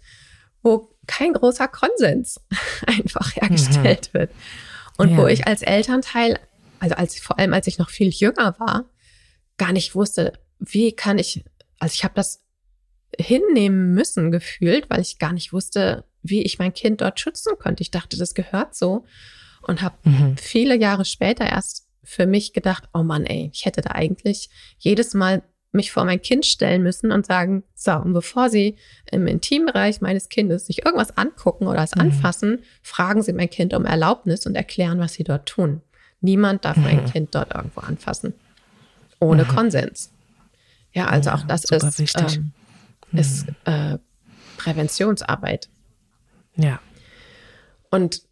[0.62, 2.40] wo kein großer Konsens
[2.86, 4.18] einfach hergestellt mhm.
[4.18, 4.30] wird.
[5.02, 5.16] Und ja.
[5.16, 6.38] wo ich als Elternteil,
[6.78, 8.84] also als vor allem als ich noch viel jünger war,
[9.58, 11.44] gar nicht wusste, wie kann ich,
[11.78, 12.44] also ich habe das
[13.18, 17.82] hinnehmen müssen gefühlt, weil ich gar nicht wusste, wie ich mein Kind dort schützen könnte.
[17.82, 19.04] Ich dachte, das gehört so
[19.62, 20.36] und habe mhm.
[20.36, 25.14] viele Jahre später erst für mich gedacht, oh Mann, ey, ich hätte da eigentlich jedes
[25.14, 28.76] Mal mich vor mein Kind stellen müssen und sagen, so, und bevor Sie
[29.10, 32.02] im Intimbereich meines Kindes sich irgendwas angucken oder es mhm.
[32.02, 35.80] anfassen, fragen Sie mein Kind um Erlaubnis und erklären, was Sie dort tun.
[36.20, 36.84] Niemand darf mhm.
[36.84, 38.34] mein Kind dort irgendwo anfassen.
[39.18, 39.48] Ohne mhm.
[39.48, 40.12] Konsens.
[40.92, 42.52] Ja, also ja, auch das ist, ähm,
[43.12, 43.54] ist mhm.
[43.64, 43.98] äh,
[44.58, 45.70] Präventionsarbeit.
[46.56, 46.80] Ja.
[47.90, 48.22] Und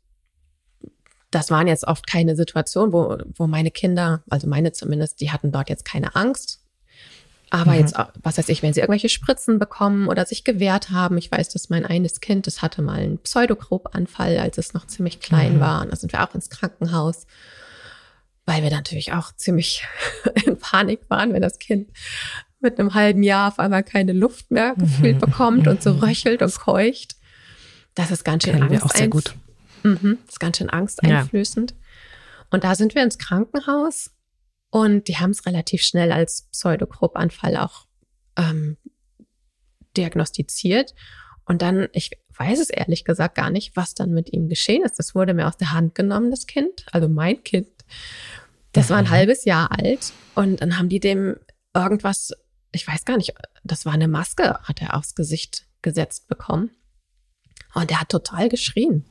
[1.31, 5.53] das waren jetzt oft keine Situationen, wo, wo meine Kinder, also meine zumindest, die hatten
[5.53, 6.60] dort jetzt keine Angst,
[7.51, 7.79] aber mhm.
[7.79, 11.19] jetzt, was weiß ich, wenn sie irgendwelche Spritzen bekommen oder sich gewehrt haben.
[11.19, 15.19] Ich weiß, dass mein eines Kind, das hatte mal einen Pseudokrobanfall, als es noch ziemlich
[15.19, 15.61] klein mhm.
[15.61, 15.83] war.
[15.83, 17.27] Und da sind wir auch ins Krankenhaus,
[18.47, 19.85] weil wir natürlich auch ziemlich
[20.47, 21.91] in Panik waren, wenn das Kind
[22.61, 24.83] mit einem halben Jahr auf einmal keine Luft mehr mhm.
[24.83, 26.05] gefühlt bekommt und so mhm.
[26.05, 27.17] röchelt und keucht.
[27.97, 28.85] Das ist ganz schön Kennen Angst.
[28.85, 29.35] auch sehr gut.
[29.83, 31.73] Mhm, das ist ganz schön angsteinflößend.
[31.73, 31.77] Ja.
[32.51, 34.11] Und da sind wir ins Krankenhaus
[34.70, 37.87] und die haben es relativ schnell als Pseudogruppanfall auch
[38.37, 38.76] ähm,
[39.96, 40.94] diagnostiziert.
[41.44, 44.98] Und dann, ich weiß es ehrlich gesagt gar nicht, was dann mit ihm geschehen ist.
[44.98, 47.68] Das wurde mir aus der Hand genommen, das Kind, also mein Kind.
[48.72, 49.11] Das war ein mhm.
[49.11, 50.12] halbes Jahr alt.
[50.37, 51.37] Und dann haben die dem
[51.74, 52.33] irgendwas,
[52.70, 56.70] ich weiß gar nicht, das war eine Maske, hat er aufs Gesicht gesetzt bekommen.
[57.74, 59.04] Und er hat total geschrien.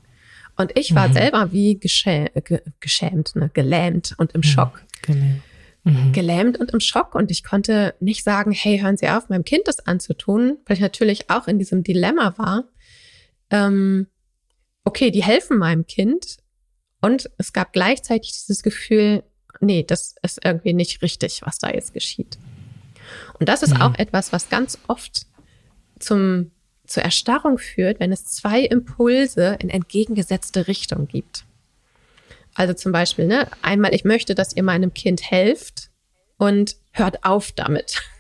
[0.56, 1.14] Und ich war mhm.
[1.14, 2.32] selber wie geschä
[2.80, 4.44] geschämt, ne, gelähmt und im mhm.
[4.44, 4.86] Schock.
[5.02, 5.42] Genau
[5.84, 6.12] mhm.
[6.12, 9.68] gelähmt und im Schock und ich konnte nicht sagen, hey, hören Sie auf, meinem Kind
[9.68, 12.66] das anzutun, weil ich natürlich auch in diesem Dilemma war.
[13.50, 14.08] Ähm,
[14.84, 16.38] okay, die helfen meinem Kind
[17.02, 19.24] und es gab gleichzeitig dieses Gefühl,
[19.62, 22.38] nee, das ist irgendwie nicht richtig, was da jetzt geschieht.
[23.40, 23.82] Und das ist mhm.
[23.82, 25.26] auch etwas, was ganz oft
[26.00, 26.52] zum,
[26.86, 31.46] zur Erstarrung führt, wenn es zwei Impulse in entgegengesetzte Richtung gibt.
[32.60, 35.92] Also zum Beispiel, ne, einmal, ich möchte, dass ihr meinem Kind helft
[36.38, 38.02] und hört auf damit.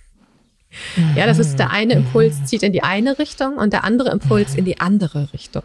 [1.15, 4.54] Ja, das ist der eine Impuls zieht in die eine Richtung und der andere Impuls
[4.54, 5.63] in die andere Richtung.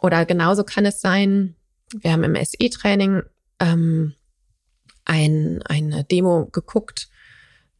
[0.00, 1.56] Oder genauso kann es sein,
[1.98, 3.24] wir haben im SE-Training
[3.58, 4.14] ähm,
[5.04, 7.08] ein, eine Demo geguckt,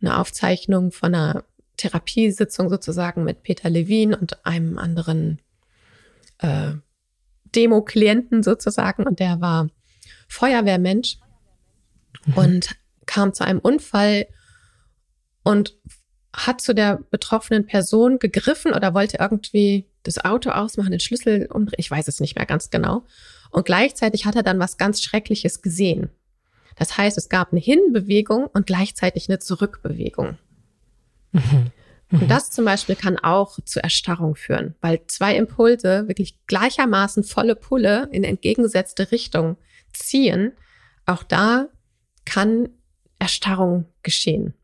[0.01, 1.45] eine Aufzeichnung von einer
[1.77, 5.41] Therapiesitzung sozusagen mit Peter Levin und einem anderen
[6.39, 6.73] äh,
[7.55, 9.69] Demo-Klienten sozusagen und der war
[10.29, 11.19] Feuerwehrmensch
[12.27, 12.35] mhm.
[12.35, 14.27] und kam zu einem Unfall
[15.43, 15.77] und
[16.33, 21.79] hat zu der betroffenen Person gegriffen oder wollte irgendwie das Auto ausmachen, den Schlüssel umdrehen.
[21.79, 23.05] Ich weiß es nicht mehr ganz genau.
[23.51, 26.11] Und gleichzeitig hat er dann was ganz Schreckliches gesehen.
[26.77, 30.39] Das heißt, es gab eine Hinbewegung und gleichzeitig eine Zurückbewegung.
[31.33, 31.73] Mhm.
[32.13, 37.55] Und das zum Beispiel kann auch zu Erstarrung führen, weil zwei Impulse wirklich gleichermaßen volle
[37.55, 39.57] Pulle in entgegengesetzte Richtung
[39.93, 40.53] ziehen.
[41.07, 41.69] Auch da
[42.25, 42.69] kann
[43.19, 44.55] Erstarrung geschehen.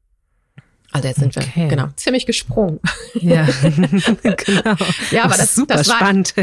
[0.92, 1.50] Also jetzt sind okay.
[1.54, 2.80] wir genau ziemlich gesprungen.
[3.14, 3.46] Ja,
[4.22, 4.76] genau.
[5.10, 6.34] Ja, aber das, super das war, spannend.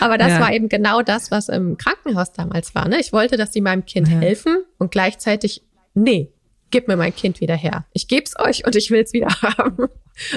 [0.00, 0.40] Aber das ja.
[0.40, 2.88] war eben genau das, was im Krankenhaus damals war.
[2.88, 2.98] Ne?
[2.98, 4.18] Ich wollte, dass sie meinem Kind ja.
[4.18, 5.62] helfen und gleichzeitig,
[5.94, 6.32] nee,
[6.70, 7.86] gib mir mein Kind wieder her.
[7.92, 9.88] Ich geb's euch und ich will's wieder haben.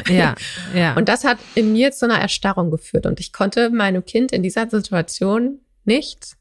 [0.10, 0.36] Ja,
[0.76, 0.96] ja.
[0.96, 4.44] Und das hat in mir zu einer Erstarrung geführt und ich konnte meinem Kind in
[4.44, 6.36] dieser Situation nicht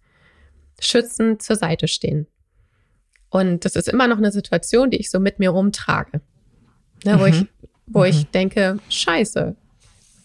[0.81, 2.27] schützend zur Seite stehen.
[3.31, 6.21] Und das ist immer noch eine Situation, die ich so mit mir rumtrage.
[7.05, 7.29] Ne, wo mhm.
[7.29, 7.47] ich,
[7.87, 8.07] wo mhm.
[8.07, 9.55] ich denke, scheiße,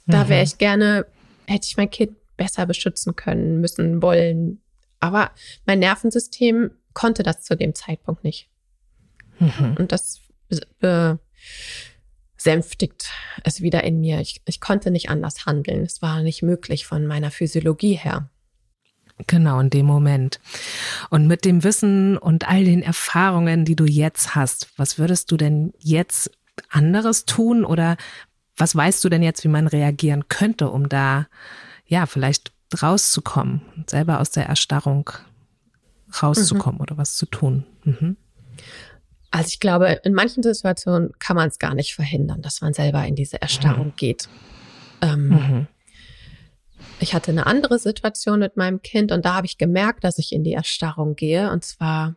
[0.08, 0.46] da wäre mhm.
[0.46, 1.06] ich gerne,
[1.46, 4.62] hätte ich mein Kind besser beschützen können, müssen, wollen.
[5.00, 5.32] Aber
[5.66, 8.50] mein Nervensystem konnte das zu dem Zeitpunkt nicht.
[9.40, 9.76] Mhm.
[9.78, 10.22] Und das
[12.36, 13.10] besänftigt
[13.44, 14.20] es wieder in mir.
[14.20, 15.84] Ich, ich konnte nicht anders handeln.
[15.84, 18.30] Es war nicht möglich von meiner Physiologie her.
[19.28, 20.40] Genau, in dem Moment.
[21.10, 25.38] Und mit dem Wissen und all den Erfahrungen, die du jetzt hast, was würdest du
[25.38, 26.32] denn jetzt
[26.70, 27.98] anderes tun oder
[28.58, 31.28] was weißt du denn jetzt, wie man reagieren könnte, um da
[31.86, 35.10] ja vielleicht rauszukommen, selber aus der Erstarrung
[36.22, 36.82] rauszukommen mhm.
[36.82, 37.66] oder was zu tun?
[37.84, 38.18] Mhm.
[39.34, 43.04] Also ich glaube, in manchen Situationen kann man es gar nicht verhindern, dass man selber
[43.04, 43.96] in diese Erstarrung mhm.
[43.96, 44.30] geht.
[45.02, 45.68] Ähm, mhm.
[47.00, 50.34] Ich hatte eine andere Situation mit meinem Kind und da habe ich gemerkt, dass ich
[50.34, 51.50] in die Erstarrung gehe.
[51.50, 52.16] Und zwar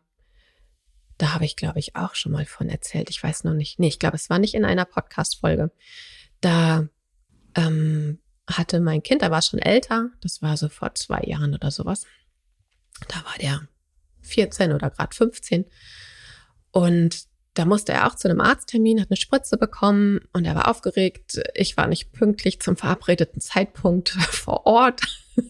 [1.16, 3.08] da habe ich, glaube ich, auch schon mal von erzählt.
[3.08, 3.78] Ich weiß noch nicht.
[3.78, 5.70] Nee, ich glaube, es war nicht in einer Podcast-Folge.
[6.42, 6.86] Da
[7.54, 11.70] ähm, hatte mein Kind, da war schon älter, das war so vor zwei Jahren oder
[11.70, 12.04] sowas.
[13.08, 13.66] Da war der
[14.20, 15.64] 14 oder gerade 15.
[16.76, 20.68] Und da musste er auch zu einem Arzttermin, hat eine Spritze bekommen und er war
[20.68, 21.40] aufgeregt.
[21.54, 25.00] Ich war nicht pünktlich zum verabredeten Zeitpunkt vor Ort,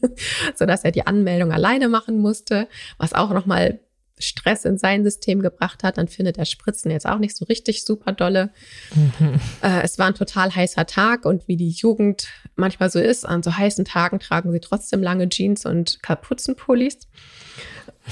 [0.55, 3.81] so dass er die Anmeldung alleine machen musste, was auch nochmal
[4.21, 7.85] Stress in sein System gebracht hat, dann findet er Spritzen jetzt auch nicht so richtig
[7.85, 8.51] super dolle.
[8.95, 9.41] Mhm.
[9.63, 13.43] Äh, es war ein total heißer Tag und wie die Jugend manchmal so ist, an
[13.43, 16.99] so heißen Tagen tragen sie trotzdem lange Jeans und Kapuzenpullis.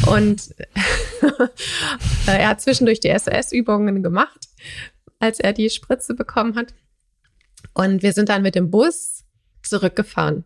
[0.06, 0.54] Und
[2.26, 4.48] er hat zwischendurch die SOS-Übungen gemacht,
[5.18, 6.74] als er die Spritze bekommen hat.
[7.72, 9.24] Und wir sind dann mit dem Bus
[9.62, 10.44] zurückgefahren.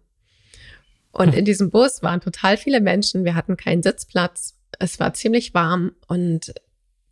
[1.11, 3.25] Und in diesem Bus waren total viele Menschen.
[3.25, 6.53] Wir hatten keinen Sitzplatz es war ziemlich warm und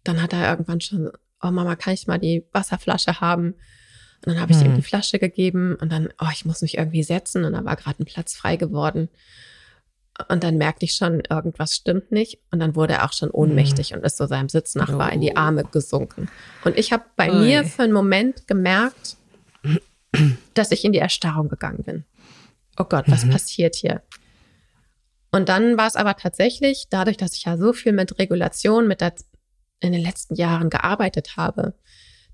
[0.05, 1.11] dann hat er irgendwann schon,
[1.43, 3.55] oh Mama, kann ich mal die Wasserflasche haben?
[4.25, 4.67] Und dann habe ich hm.
[4.67, 7.77] ihm die Flasche gegeben und dann, oh, ich muss mich irgendwie setzen und da war
[7.77, 9.09] gerade ein Platz frei geworden.
[10.29, 12.39] Und dann merkte ich schon, irgendwas stimmt nicht.
[12.51, 13.99] Und dann wurde er auch schon ohnmächtig hm.
[13.99, 15.15] und ist so seinem Sitznachbar oh.
[15.15, 15.39] in die oh.
[15.39, 16.29] Arme gesunken.
[16.65, 17.39] Und ich habe bei Oi.
[17.39, 19.17] mir für einen Moment gemerkt,
[20.55, 22.05] dass ich in die Erstarrung gegangen bin.
[22.79, 23.31] Oh Gott, was mhm.
[23.31, 24.03] passiert hier?
[25.33, 29.01] Und dann war es aber tatsächlich, dadurch, dass ich ja so viel mit Regulation mit
[29.01, 29.15] der,
[29.81, 31.75] in den letzten Jahren gearbeitet habe,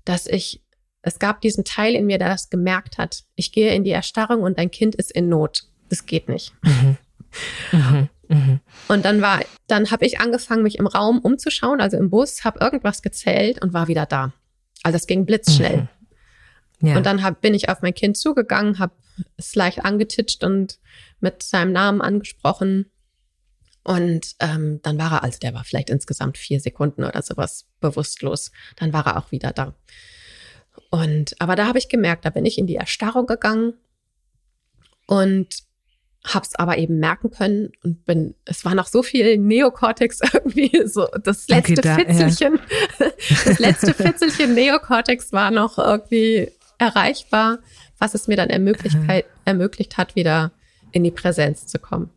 [0.05, 0.63] dass ich,
[1.01, 3.23] es gab diesen Teil in mir, der das gemerkt hat.
[3.35, 5.63] Ich gehe in die Erstarrung und dein Kind ist in Not.
[5.89, 6.53] Das geht nicht.
[6.63, 6.97] Mhm.
[7.71, 8.09] Mhm.
[8.27, 8.59] Mhm.
[8.87, 12.59] Und dann war, dann habe ich angefangen, mich im Raum umzuschauen, also im Bus, habe
[12.59, 14.33] irgendwas gezählt und war wieder da.
[14.83, 15.87] Also es ging blitzschnell.
[16.79, 16.87] Mhm.
[16.87, 16.97] Ja.
[16.97, 18.93] Und dann hab, bin ich auf mein Kind zugegangen, habe
[19.37, 20.79] es leicht angetitscht und
[21.19, 22.87] mit seinem Namen angesprochen
[23.83, 28.51] und ähm, dann war er, also der war vielleicht insgesamt vier Sekunden oder sowas bewusstlos.
[28.77, 29.75] Dann war er auch wieder da.
[30.89, 33.73] Und aber da habe ich gemerkt, da bin ich in die Erstarrung gegangen
[35.05, 35.63] und
[36.25, 40.85] habe es aber eben merken können und bin, es war noch so viel Neokortex irgendwie,
[40.85, 42.59] so das letzte okay, da, Fitzelchen,
[42.99, 43.07] ja.
[43.45, 47.59] das letzte Fitzelchen Neokortex war noch irgendwie erreichbar,
[47.99, 48.97] was es mir dann ermöglicht,
[49.45, 50.51] ermöglicht hat, wieder
[50.91, 52.09] in die Präsenz zu kommen.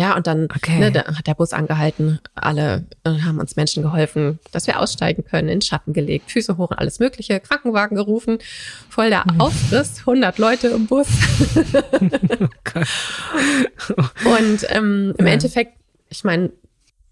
[0.00, 0.78] Ja, und dann okay.
[0.78, 5.26] ne, da hat der Bus angehalten, alle äh, haben uns Menschen geholfen, dass wir aussteigen
[5.26, 8.38] können, in Schatten gelegt, Füße hoch und alles Mögliche, Krankenwagen gerufen,
[8.88, 9.38] voll der hm.
[9.38, 11.06] Aufriss, 100 Leute im Bus.
[14.24, 15.32] und ähm, im ja.
[15.34, 15.74] Endeffekt,
[16.08, 16.50] ich meine,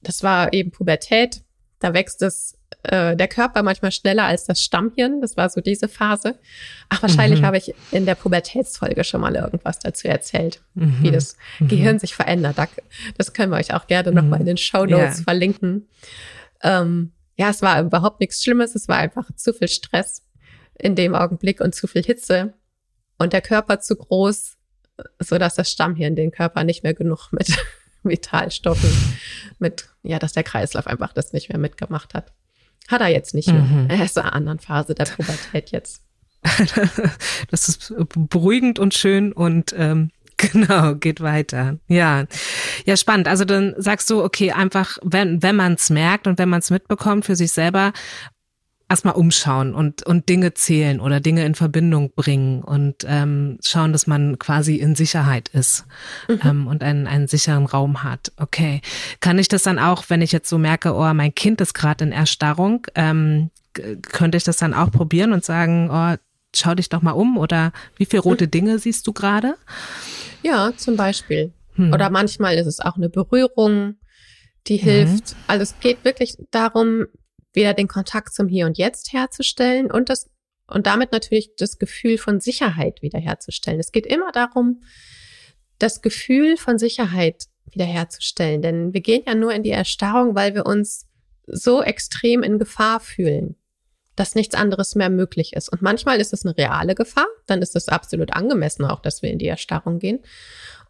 [0.03, 1.43] das war eben Pubertät,
[1.81, 2.58] da wächst es
[2.89, 5.21] äh, der Körper manchmal schneller als das Stammhirn.
[5.21, 6.39] Das war so diese Phase.
[6.89, 7.47] Ach, wahrscheinlich mhm.
[7.47, 10.99] habe ich in der Pubertätsfolge schon mal irgendwas dazu erzählt, mhm.
[11.03, 11.69] wie das mhm.
[11.69, 12.57] Gehirn sich verändert.
[13.17, 14.17] Das können wir euch auch gerne mhm.
[14.17, 15.25] nochmal in den Show Notes ja.
[15.25, 15.89] verlinken.
[16.63, 18.75] Ähm, ja, es war überhaupt nichts Schlimmes.
[18.75, 20.25] Es war einfach zu viel Stress
[20.79, 22.55] in dem Augenblick und zu viel Hitze
[23.19, 24.57] und der Körper zu groß,
[25.19, 27.49] so dass das Stammhirn den Körper nicht mehr genug mit
[28.03, 28.91] Vitalstoffen,
[29.59, 32.33] mit, ja, dass der Kreislauf einfach das nicht mehr mitgemacht hat.
[32.89, 33.63] Hat er jetzt nicht mehr.
[33.63, 33.87] Mhm.
[33.89, 36.03] Er ist in einer anderen Phase der Pubertät jetzt.
[37.51, 41.79] das ist beruhigend und schön und ähm, genau, geht weiter.
[41.89, 42.25] Ja.
[42.87, 43.29] Ja, spannend.
[43.29, 46.71] Also dann sagst du, okay, einfach, wenn, wenn man es merkt und wenn man es
[46.71, 47.93] mitbekommt für sich selber,
[48.89, 54.07] erstmal umschauen und, und Dinge zählen oder Dinge in Verbindung bringen und ähm, schauen, dass
[54.07, 55.85] man quasi in Sicherheit ist
[56.29, 56.41] mhm.
[56.45, 58.33] ähm, und einen, einen sicheren Raum hat.
[58.39, 58.81] Okay.
[59.21, 62.05] Kann ich das dann auch, wenn ich jetzt so merke, oh, mein Kind ist gerade
[62.05, 63.51] in Erstarrung, ähm,
[64.03, 66.17] könnte ich das dann auch probieren und sagen, oh,
[66.57, 68.51] schau dich doch mal um oder wie viele rote mhm.
[68.51, 69.57] Dinge siehst du gerade?
[70.43, 71.53] Ja, zum Beispiel.
[71.75, 71.93] Hm.
[71.93, 73.97] Oder manchmal ist es auch eine Berührung,
[74.67, 74.85] die mhm.
[74.85, 75.33] hilft.
[75.33, 75.39] Mhm.
[75.47, 77.07] Also es geht wirklich darum,
[77.53, 80.31] wieder den Kontakt zum Hier und Jetzt herzustellen und das
[80.71, 83.81] und damit natürlich das Gefühl von Sicherheit wiederherzustellen.
[83.81, 84.83] Es geht immer darum,
[85.79, 90.67] das Gefühl von Sicherheit wiederherzustellen, denn wir gehen ja nur in die Erstarrung, weil wir
[90.67, 91.07] uns
[91.47, 93.57] so extrem in Gefahr fühlen,
[94.17, 95.71] dass nichts anderes mehr möglich ist.
[95.71, 99.31] Und manchmal ist es eine reale Gefahr, dann ist es absolut angemessen auch, dass wir
[99.31, 100.21] in die Erstarrung gehen.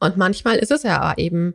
[0.00, 1.54] Und manchmal ist es ja eben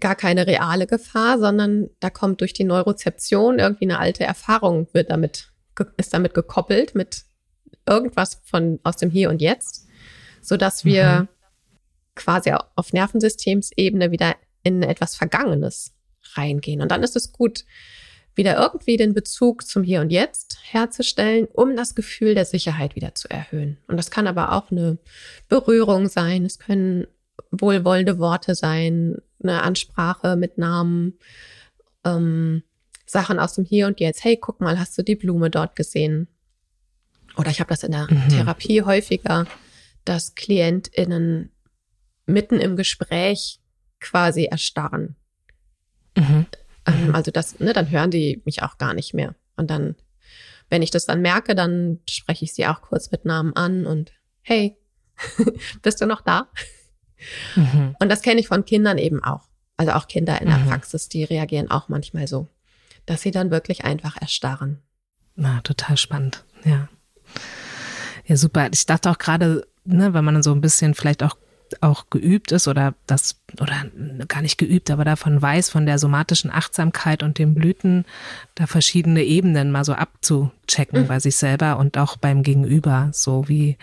[0.00, 5.10] gar keine reale Gefahr, sondern da kommt durch die Neurozeption irgendwie eine alte Erfahrung, wird
[5.10, 5.50] damit,
[5.96, 7.24] ist damit gekoppelt mit
[7.86, 9.86] irgendwas von aus dem Hier und Jetzt,
[10.42, 11.28] so dass wir mhm.
[12.14, 15.94] quasi auf Nervensystemsebene wieder in etwas Vergangenes
[16.34, 16.82] reingehen.
[16.82, 17.64] Und dann ist es gut,
[18.34, 23.14] wieder irgendwie den Bezug zum Hier und Jetzt herzustellen, um das Gefühl der Sicherheit wieder
[23.14, 23.78] zu erhöhen.
[23.88, 24.98] Und das kann aber auch eine
[25.48, 27.06] Berührung sein, es können
[27.50, 31.18] wohlwollende Worte sein, eine Ansprache mit Namen,
[32.04, 32.62] ähm,
[33.04, 34.24] Sachen aus dem Hier und Jetzt.
[34.24, 36.28] Hey, guck mal, hast du die Blume dort gesehen?
[37.36, 38.28] Oder ich habe das in der mhm.
[38.28, 39.46] Therapie häufiger,
[40.04, 41.50] dass KlientInnen
[42.26, 43.60] mitten im Gespräch
[44.00, 45.16] quasi erstarren.
[46.16, 46.46] Mhm.
[46.86, 49.34] Ähm, also das, ne, dann hören die mich auch gar nicht mehr.
[49.56, 49.96] Und dann,
[50.68, 54.12] wenn ich das dann merke, dann spreche ich sie auch kurz mit Namen an und
[54.42, 54.76] hey,
[55.82, 56.48] bist du noch da?
[57.54, 57.96] Mhm.
[57.98, 59.48] Und das kenne ich von Kindern eben auch.
[59.76, 60.68] Also auch Kinder in der mhm.
[60.68, 62.48] Praxis, die reagieren auch manchmal so,
[63.04, 64.82] dass sie dann wirklich einfach erstarren.
[65.34, 66.88] Na, total spannend, ja.
[68.24, 68.68] Ja, super.
[68.72, 71.36] Ich dachte auch gerade, ne, wenn man dann so ein bisschen vielleicht auch
[71.80, 73.86] auch geübt ist oder das oder
[74.28, 78.04] gar nicht geübt, aber davon weiß von der somatischen Achtsamkeit und den Blüten
[78.54, 81.06] da verschiedene Ebenen mal so abzuchecken mhm.
[81.08, 83.78] bei sich selber und auch beim Gegenüber, so wie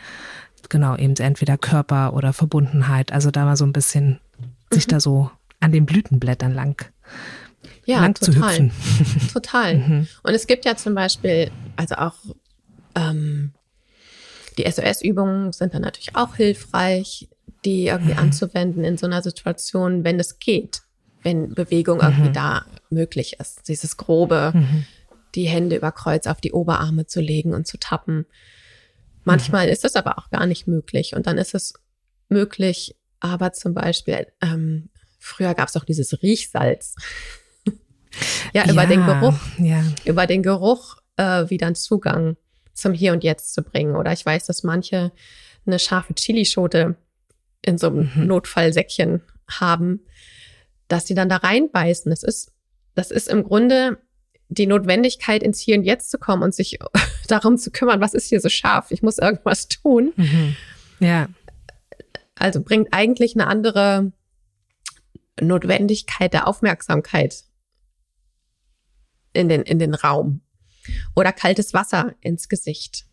[0.69, 3.11] genau, eben entweder Körper oder Verbundenheit.
[3.11, 4.75] Also da mal so ein bisschen mhm.
[4.75, 6.85] sich da so an den Blütenblättern lang,
[7.85, 8.33] ja, lang total.
[8.33, 8.71] zu hüpfen.
[9.33, 9.77] Total.
[9.77, 10.07] mhm.
[10.23, 12.15] Und es gibt ja zum Beispiel, also auch
[12.95, 13.53] ähm,
[14.57, 17.29] die SOS-Übungen sind dann natürlich auch hilfreich,
[17.65, 18.19] die irgendwie mhm.
[18.19, 20.81] anzuwenden in so einer Situation, wenn es geht,
[21.23, 22.33] wenn Bewegung irgendwie mhm.
[22.33, 23.67] da möglich ist.
[23.67, 24.85] Dieses grobe, mhm.
[25.35, 28.25] die Hände über Kreuz auf die Oberarme zu legen und zu tappen.
[29.23, 31.15] Manchmal ist es aber auch gar nicht möglich.
[31.15, 31.73] Und dann ist es
[32.29, 36.95] möglich, aber zum Beispiel, ähm, früher gab es auch dieses Riechsalz.
[38.53, 39.83] ja, über ja, den Geruch, ja.
[40.05, 42.37] über den Geruch äh, wieder einen Zugang
[42.73, 43.95] zum Hier und Jetzt zu bringen.
[43.95, 45.11] Oder ich weiß, dass manche
[45.65, 46.95] eine scharfe Chilischote
[47.61, 48.27] in so einem mhm.
[48.27, 50.01] Notfallsäckchen haben,
[50.87, 52.09] dass sie dann da reinbeißen.
[52.09, 52.51] Das ist,
[52.95, 53.99] das ist im Grunde
[54.53, 56.79] die Notwendigkeit, ins Hier und Jetzt zu kommen und sich
[57.27, 58.91] darum zu kümmern, was ist hier so scharf?
[58.91, 60.13] Ich muss irgendwas tun.
[60.15, 60.55] Mhm.
[60.99, 61.27] Ja.
[62.35, 64.11] Also bringt eigentlich eine andere
[65.39, 67.43] Notwendigkeit der Aufmerksamkeit
[69.33, 70.41] in den, in den Raum.
[71.15, 73.05] Oder kaltes Wasser ins Gesicht.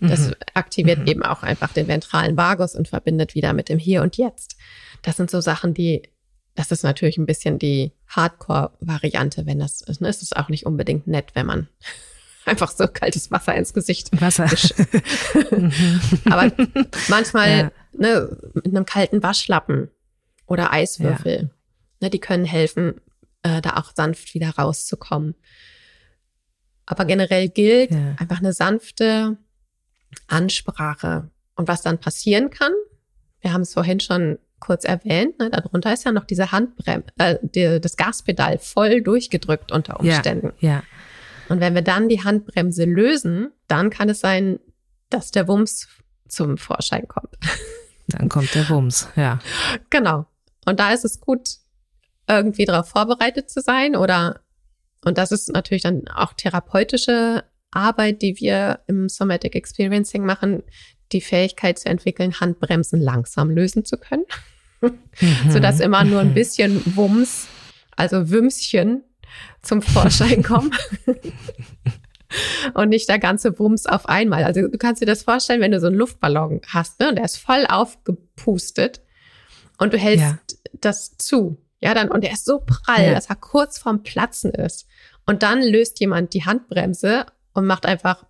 [0.00, 0.34] Das mhm.
[0.54, 1.06] aktiviert mhm.
[1.06, 4.56] eben auch einfach den ventralen Vagus und verbindet wieder mit dem Hier und Jetzt.
[5.02, 6.02] Das sind so Sachen, die
[6.54, 10.00] das ist natürlich ein bisschen die Hardcore-Variante, wenn das ist.
[10.00, 10.08] Ne?
[10.08, 11.68] Es ist auch nicht unbedingt nett, wenn man
[12.44, 14.10] einfach so kaltes Wasser ins Gesicht.
[14.20, 14.44] Wasser.
[16.30, 16.52] Aber
[17.08, 17.72] manchmal ja.
[17.92, 19.90] ne, mit einem kalten Waschlappen
[20.46, 21.48] oder Eiswürfel, ja.
[22.00, 23.00] ne, die können helfen,
[23.42, 25.34] äh, da auch sanft wieder rauszukommen.
[26.86, 28.14] Aber generell gilt ja.
[28.18, 29.38] einfach eine sanfte
[30.28, 31.30] Ansprache.
[31.56, 32.72] Und was dann passieren kann,
[33.40, 37.36] wir haben es vorhin schon kurz erwähnt, ne, darunter ist ja noch diese Handbremse, äh,
[37.42, 40.52] die, das Gaspedal voll durchgedrückt unter Umständen.
[40.60, 40.82] Ja, ja.
[41.48, 44.58] Und wenn wir dann die Handbremse lösen, dann kann es sein,
[45.10, 45.88] dass der Wumms
[46.28, 47.36] zum Vorschein kommt.
[48.06, 49.38] Dann kommt der Wumms, ja.
[49.88, 50.26] Genau.
[50.66, 51.56] Und da ist es gut,
[52.28, 54.40] irgendwie darauf vorbereitet zu sein oder,
[55.06, 60.62] und das ist natürlich dann auch therapeutische Arbeit, die wir im Somatic Experiencing machen,
[61.12, 64.24] die Fähigkeit zu entwickeln, Handbremsen langsam lösen zu können,
[64.80, 64.98] mhm.
[65.50, 66.34] sodass immer nur ein mhm.
[66.34, 67.46] bisschen Wumms,
[67.96, 69.02] also Wümschen
[69.62, 70.72] zum Vorschein kommen.
[72.74, 74.44] und nicht der ganze Wumms auf einmal.
[74.44, 77.24] Also du kannst dir das vorstellen, wenn du so einen Luftballon hast, ne, und der
[77.24, 79.00] ist voll aufgepustet
[79.78, 80.38] und du hältst ja.
[80.80, 81.58] das zu.
[81.80, 83.14] Ja, dann, und der ist so prall, ja.
[83.14, 84.86] dass er kurz vorm Platzen ist.
[85.26, 88.24] Und dann löst jemand die Handbremse und macht einfach,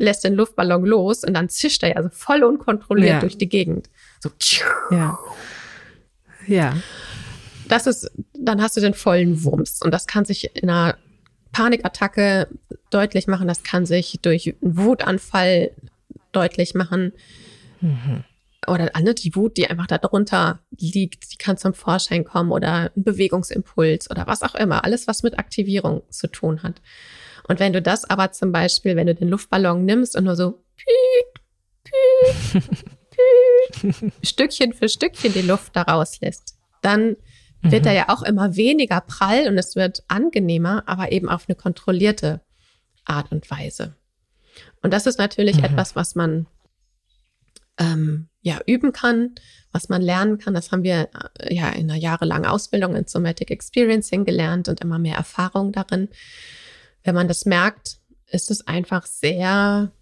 [0.00, 3.20] lässt den Luftballon los und dann zischt er ja so voll unkontrolliert ja.
[3.20, 3.90] durch die Gegend.
[4.20, 4.30] So.
[4.90, 5.18] Ja.
[6.46, 6.76] Ja.
[7.68, 9.80] Das ist, dann hast du den vollen Wumms.
[9.82, 10.96] Und das kann sich in einer
[11.52, 12.48] Panikattacke
[12.90, 13.46] deutlich machen.
[13.46, 15.70] Das kann sich durch einen Wutanfall
[16.32, 17.12] deutlich machen.
[17.80, 18.24] Mhm.
[18.66, 23.04] Oder alle die Wut, die einfach darunter liegt, die kann zum Vorschein kommen oder ein
[23.04, 24.84] Bewegungsimpuls oder was auch immer.
[24.84, 26.80] Alles, was mit Aktivierung zu tun hat.
[27.50, 30.62] Und wenn du das aber zum Beispiel, wenn du den Luftballon nimmst und nur so
[30.76, 31.92] piep,
[32.52, 32.62] piep,
[33.82, 37.16] piep, Stückchen für Stückchen die Luft da rauslässt, dann
[37.60, 37.88] wird mhm.
[37.88, 42.40] er ja auch immer weniger prall und es wird angenehmer, aber eben auf eine kontrollierte
[43.04, 43.96] Art und Weise.
[44.80, 45.64] Und das ist natürlich mhm.
[45.64, 46.46] etwas, was man
[47.78, 49.34] ähm, ja üben kann,
[49.72, 50.54] was man lernen kann.
[50.54, 51.08] Das haben wir
[51.40, 56.10] äh, ja in einer jahrelangen Ausbildung in Somatic Experiencing gelernt und immer mehr Erfahrung darin.
[57.02, 59.92] Wenn man das merkt, ist es einfach sehr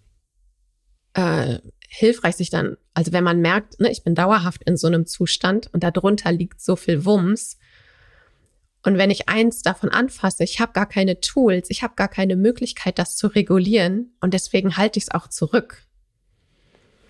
[1.14, 5.06] äh, hilfreich, sich dann, also wenn man merkt, ne, ich bin dauerhaft in so einem
[5.06, 7.58] Zustand und darunter liegt so viel Wumms.
[8.82, 12.36] Und wenn ich eins davon anfasse, ich habe gar keine Tools, ich habe gar keine
[12.36, 15.82] Möglichkeit, das zu regulieren und deswegen halte ich es auch zurück.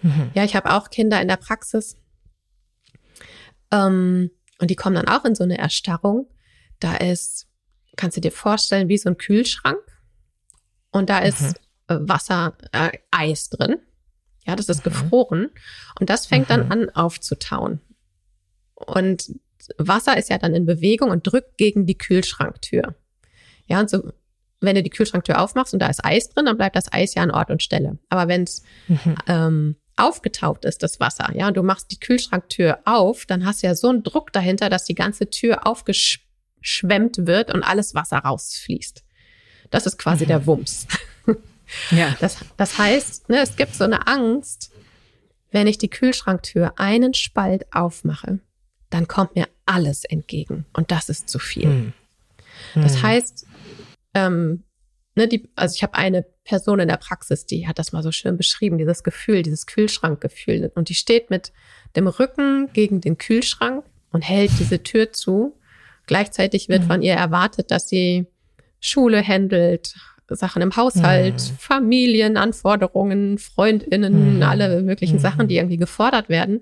[0.03, 0.31] Mhm.
[0.35, 1.97] Ja, ich habe auch Kinder in der Praxis
[3.71, 4.31] ähm,
[4.61, 6.29] und die kommen dann auch in so eine Erstarrung.
[6.81, 7.48] Da ist,
[7.99, 9.79] kannst du dir vorstellen, wie so ein Kühlschrank
[10.91, 12.09] und da ist mhm.
[12.09, 13.77] Wasser, äh, Eis drin.
[14.47, 14.91] Ja, das ist mhm.
[14.91, 15.51] gefroren.
[16.01, 16.53] Und das fängt mhm.
[16.53, 17.81] dann an aufzutauen.
[18.75, 19.33] Und
[19.77, 22.95] Wasser ist ja dann in Bewegung und drückt gegen die Kühlschranktür.
[23.67, 24.13] Ja, und so,
[24.61, 27.23] wenn du die Kühlschranktür aufmachst und da ist Eis drin, dann bleibt das Eis ja
[27.23, 27.99] an Ort und Stelle.
[28.09, 29.17] Aber wenn es mhm.
[29.27, 33.67] ähm, aufgetaucht ist, das Wasser, ja, und du machst die Kühlschranktür auf, dann hast du
[33.67, 35.67] ja so einen Druck dahinter, dass die ganze Tür
[36.59, 39.05] aufgeschwemmt wird und alles Wasser rausfließt.
[39.71, 40.29] Das ist quasi mhm.
[40.29, 40.87] der Wumms.
[41.91, 42.17] Ja.
[42.19, 44.73] Das, das heißt, ne, es gibt so eine Angst,
[45.51, 48.39] wenn ich die Kühlschranktür einen Spalt aufmache,
[48.89, 51.65] dann kommt mir alles entgegen und das ist zu viel.
[51.65, 51.93] Hm.
[52.75, 53.03] Das hm.
[53.03, 53.47] heißt,
[54.15, 54.65] ähm,
[55.15, 58.13] ne, die, also ich habe eine Person in der Praxis, die hat das mal so
[58.13, 60.73] schön beschrieben, dieses Gefühl, dieses Kühlschrankgefühl.
[60.75, 61.53] Und die steht mit
[61.97, 65.58] dem Rücken gegen den Kühlschrank und hält diese Tür zu.
[66.09, 66.89] Gleichzeitig wird hm.
[66.89, 68.27] von ihr erwartet, dass sie
[68.81, 69.95] Schule handelt,
[70.31, 71.59] Sachen im Haushalt, mhm.
[71.59, 74.43] Familienanforderungen, Freundinnen, mhm.
[74.43, 75.21] alle möglichen mhm.
[75.21, 76.61] Sachen, die irgendwie gefordert werden.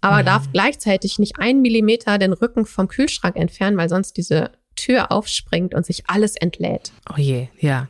[0.00, 0.26] Aber mhm.
[0.26, 5.72] darf gleichzeitig nicht einen Millimeter den Rücken vom Kühlschrank entfernen, weil sonst diese Tür aufspringt
[5.74, 6.92] und sich alles entlädt.
[7.10, 7.88] Oh je, ja.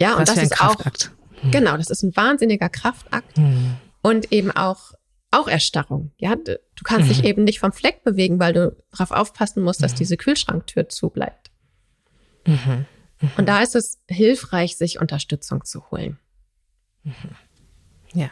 [0.00, 1.10] Ja, Was und das ist Kraftakt.
[1.10, 1.50] auch, mhm.
[1.50, 3.76] genau, das ist ein wahnsinniger Kraftakt mhm.
[4.02, 4.92] und eben auch
[5.30, 6.12] auch Erstarrung.
[6.18, 9.94] Ja, du kannst dich eben nicht vom Fleck bewegen, weil du darauf aufpassen musst, dass
[9.94, 11.50] diese Kühlschranktür zubleibt.
[12.46, 12.86] Mhm.
[13.20, 13.30] Mhm.
[13.36, 16.18] Und da ist es hilfreich, sich Unterstützung zu holen.
[17.04, 17.12] Mhm.
[18.14, 18.30] Ja.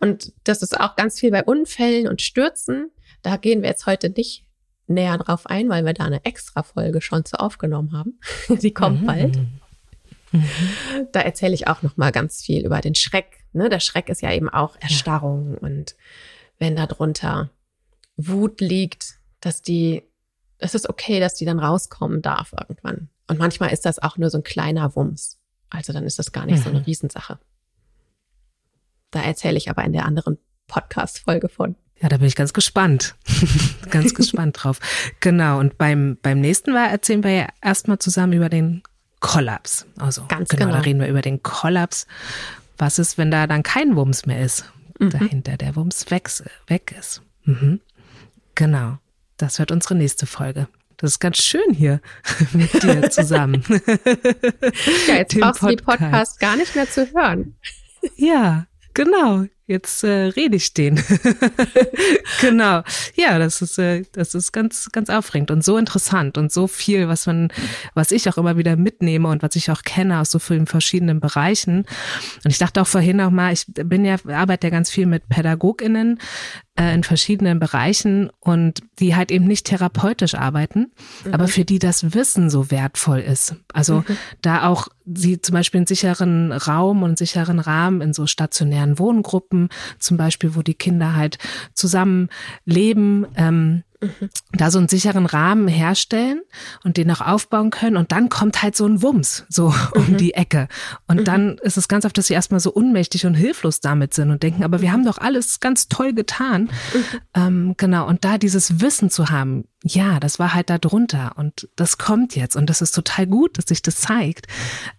[0.00, 2.90] Und das ist auch ganz viel bei Unfällen und Stürzen.
[3.22, 4.44] Da gehen wir jetzt heute nicht
[4.86, 8.18] näher drauf ein, weil wir da eine extra Folge schon zu aufgenommen haben.
[8.62, 9.06] Die kommt mhm.
[9.06, 9.38] bald.
[10.32, 10.48] Mhm.
[11.12, 13.44] Da erzähle ich auch noch mal ganz viel über den Schreck.
[13.52, 13.68] Ne?
[13.68, 15.58] Der Schreck ist ja eben auch Erstarrung ja.
[15.60, 15.96] und
[16.58, 17.50] wenn da drunter
[18.16, 20.02] Wut liegt, dass die,
[20.58, 23.08] es ist okay, dass die dann rauskommen darf irgendwann.
[23.28, 25.38] Und manchmal ist das auch nur so ein kleiner Wumms.
[25.70, 26.62] Also dann ist das gar nicht mhm.
[26.62, 26.84] so eine mhm.
[26.84, 27.38] Riesensache.
[29.10, 31.76] Da erzähle ich aber in der anderen Podcast-Folge von.
[32.00, 33.16] Ja, da bin ich ganz gespannt.
[33.90, 34.80] ganz gespannt drauf.
[35.20, 35.58] Genau.
[35.58, 38.82] Und beim, beim nächsten Mal erzählen wir ja erstmal zusammen über den
[39.20, 39.86] Kollaps.
[39.98, 40.76] Also, ganz genau, genau.
[40.76, 42.06] Da reden wir über den Kollaps.
[42.76, 44.70] Was ist, wenn da dann kein Wumms mehr ist?
[44.98, 45.10] Mhm.
[45.10, 46.28] Dahinter der Wumms weg,
[46.66, 47.22] weg ist.
[47.44, 47.80] Mhm.
[48.54, 48.98] Genau.
[49.36, 50.68] Das wird unsere nächste Folge.
[50.96, 52.00] Das ist ganz schön hier
[52.52, 53.62] mit dir zusammen.
[55.06, 57.56] ja, jetzt Den brauchst du die Podcast gar nicht mehr zu hören.
[58.16, 59.46] Ja, genau.
[59.68, 60.96] Jetzt äh, rede ich den.
[62.40, 62.82] genau.
[63.14, 67.06] Ja, das ist, äh, das ist ganz, ganz aufregend und so interessant und so viel,
[67.06, 67.52] was man,
[67.94, 71.20] was ich auch immer wieder mitnehme und was ich auch kenne aus so vielen verschiedenen
[71.20, 71.84] Bereichen.
[72.44, 75.28] Und ich dachte auch vorhin noch mal, ich bin ja, arbeite ja ganz viel mit
[75.28, 76.18] PädagogInnen
[76.78, 80.92] äh, in verschiedenen Bereichen und die halt eben nicht therapeutisch arbeiten,
[81.24, 81.34] mhm.
[81.34, 83.56] aber für die das Wissen so wertvoll ist.
[83.72, 84.16] Also mhm.
[84.42, 88.98] da auch sie zum Beispiel einen sicheren Raum und einen sicheren Rahmen in so stationären
[88.98, 91.38] Wohngruppen, zum Beispiel, wo die Kinder halt
[91.74, 92.28] zusammen
[92.64, 94.30] leben, ähm, Mhm.
[94.52, 96.42] da so einen sicheren Rahmen herstellen
[96.84, 100.16] und den auch aufbauen können und dann kommt halt so ein Wumms so um mhm.
[100.16, 100.68] die Ecke
[101.08, 101.24] und mhm.
[101.24, 104.42] dann ist es ganz oft, dass sie erstmal so unmächtig und hilflos damit sind und
[104.42, 106.62] denken, aber wir haben doch alles ganz toll getan.
[106.62, 107.04] Mhm.
[107.34, 111.68] Ähm, genau und da dieses Wissen zu haben, ja, das war halt da drunter und
[111.76, 114.48] das kommt jetzt und das ist total gut, dass sich das zeigt.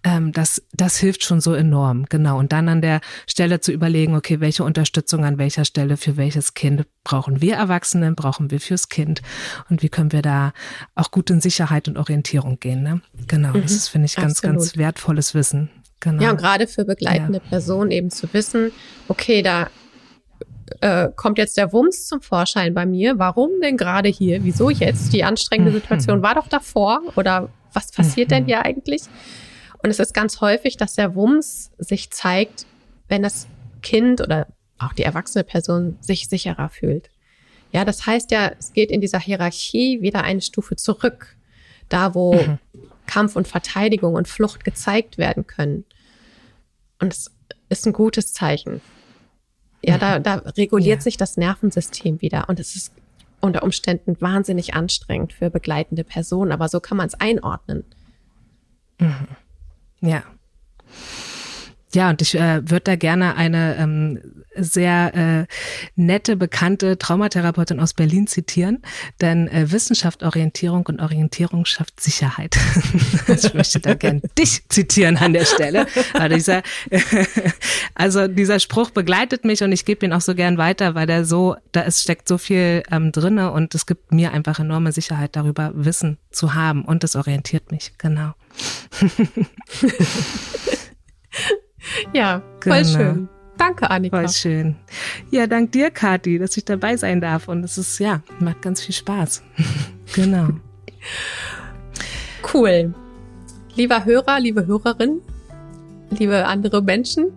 [0.03, 2.39] Ähm, das, das hilft schon so enorm, genau.
[2.39, 6.53] Und dann an der Stelle zu überlegen, okay, welche Unterstützung an welcher Stelle für welches
[6.53, 9.21] Kind brauchen wir Erwachsenen, brauchen wir fürs Kind
[9.69, 10.53] und wie können wir da
[10.95, 12.81] auch gut in Sicherheit und Orientierung gehen.
[12.81, 13.01] Ne?
[13.27, 14.57] Genau, mhm, das ist, finde ich, ganz, absolut.
[14.59, 15.69] ganz wertvolles Wissen.
[15.99, 16.23] Genau.
[16.23, 17.49] Ja, und gerade für begleitende ja.
[17.49, 18.71] Personen eben zu wissen,
[19.09, 19.69] okay, da
[20.81, 23.19] äh, kommt jetzt der Wumms zum Vorschein bei mir.
[23.19, 24.43] Warum denn gerade hier?
[24.43, 25.13] Wieso jetzt?
[25.13, 29.03] Die anstrengende Situation war doch davor oder was passiert denn hier eigentlich?
[29.81, 32.65] Und es ist ganz häufig, dass der Wumms sich zeigt,
[33.07, 33.47] wenn das
[33.81, 34.47] Kind oder
[34.77, 37.09] auch die erwachsene Person sich sicherer fühlt.
[37.71, 41.35] Ja, das heißt ja, es geht in dieser Hierarchie wieder eine Stufe zurück.
[41.87, 42.59] Da, wo mhm.
[43.07, 45.85] Kampf und Verteidigung und Flucht gezeigt werden können.
[46.99, 47.31] Und es
[47.69, 48.81] ist ein gutes Zeichen.
[49.89, 51.01] Ja, da, da reguliert ja.
[51.01, 52.93] sich das Nervensystem wieder und es ist
[53.41, 57.85] unter Umständen wahnsinnig anstrengend für begleitende Personen, aber so kann man es einordnen.
[58.99, 59.27] Mhm.
[60.01, 60.23] Ja.
[61.93, 64.19] Ja, und ich äh, würde da gerne eine ähm,
[64.55, 65.45] sehr äh,
[65.95, 68.83] nette, bekannte Traumatherapeutin aus Berlin zitieren,
[69.21, 72.57] denn äh, Wissenschaft, Orientierung und Orientierung schafft Sicherheit.
[73.27, 75.87] ich möchte da gerne dich zitieren an der Stelle.
[76.13, 76.61] Aber dieser,
[77.95, 81.25] also dieser Spruch begleitet mich und ich gebe ihn auch so gern weiter, weil der
[81.25, 85.35] so, da ist, steckt so viel ähm, drinne und es gibt mir einfach enorme Sicherheit
[85.35, 88.33] darüber, Wissen zu haben und es orientiert mich, genau.
[92.13, 92.97] Ja, voll genau.
[92.97, 93.29] schön.
[93.57, 94.17] Danke, Annika.
[94.17, 94.75] Voll schön.
[95.31, 97.47] Ja, dank dir, Kathi, dass ich dabei sein darf.
[97.47, 99.43] Und es ist, ja, macht ganz viel Spaß.
[100.15, 100.49] genau.
[102.53, 102.93] Cool.
[103.75, 105.21] Lieber Hörer, liebe Hörerin,
[106.09, 107.27] liebe andere Menschen,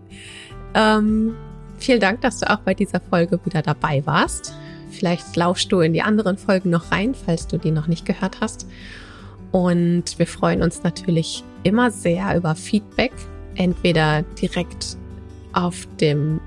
[0.75, 1.35] ähm,
[1.79, 4.55] vielen Dank, dass du auch bei dieser Folge wieder dabei warst.
[4.91, 8.41] Vielleicht lauschst du in die anderen Folgen noch rein, falls du die noch nicht gehört
[8.41, 8.67] hast.
[9.51, 13.13] Und wir freuen uns natürlich immer sehr über Feedback
[13.57, 14.97] entweder direkt
[15.53, 16.41] auf dem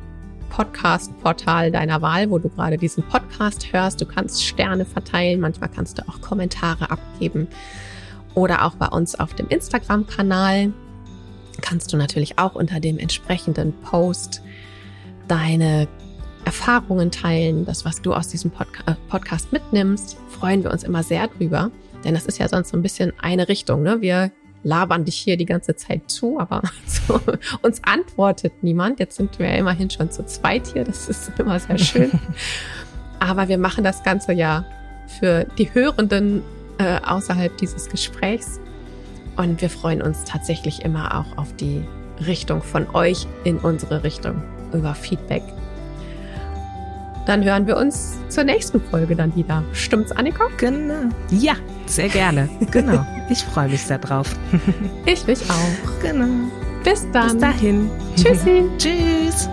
[0.50, 4.00] Podcast-Portal deiner Wahl, wo du gerade diesen Podcast hörst.
[4.00, 7.48] Du kannst Sterne verteilen, manchmal kannst du auch Kommentare abgeben
[8.36, 10.72] oder auch bei uns auf dem Instagram-Kanal
[11.62, 14.42] kannst du natürlich auch unter dem entsprechenden Post
[15.28, 15.88] deine
[16.44, 20.18] Erfahrungen teilen, das, was du aus diesem Podca äh, Podcast mitnimmst.
[20.30, 21.72] Freuen wir uns immer sehr drüber,
[22.04, 23.82] denn das ist ja sonst so ein bisschen eine Richtung.
[23.82, 24.02] Ne?
[24.02, 24.32] Wir
[24.66, 27.22] labern dich hier die ganze Zeit zu, aber so,
[27.62, 29.00] uns antwortet niemand.
[29.00, 32.12] Jetzt sind wir ja immerhin schon zu zweit hier, das ist immer sehr schön.
[33.20, 34.66] aber wir machen das Ganze ja
[35.20, 36.42] für die Hörenden
[36.80, 38.60] äh, außerhalb dieses Gesprächs.
[39.38, 41.84] Und wir freuen uns tatsächlich immer auch auf die
[42.26, 44.42] Richtung von euch in unsere Richtung
[44.74, 45.44] über Feedback
[47.26, 49.64] dann hören wir uns zur nächsten Folge dann wieder.
[49.74, 50.46] Stimmt's, Annika?
[50.58, 51.10] Genau.
[51.32, 51.54] Ja,
[51.86, 52.50] sehr gerne.
[52.72, 53.06] Genau.
[53.30, 54.28] Ich freue mich sehr drauf.
[55.06, 56.02] ich mich auch.
[56.02, 56.50] Genau.
[56.84, 57.32] Bis dann.
[57.32, 57.90] Bis dahin.
[58.16, 58.64] Tschüssi.
[58.78, 59.50] Tschüss.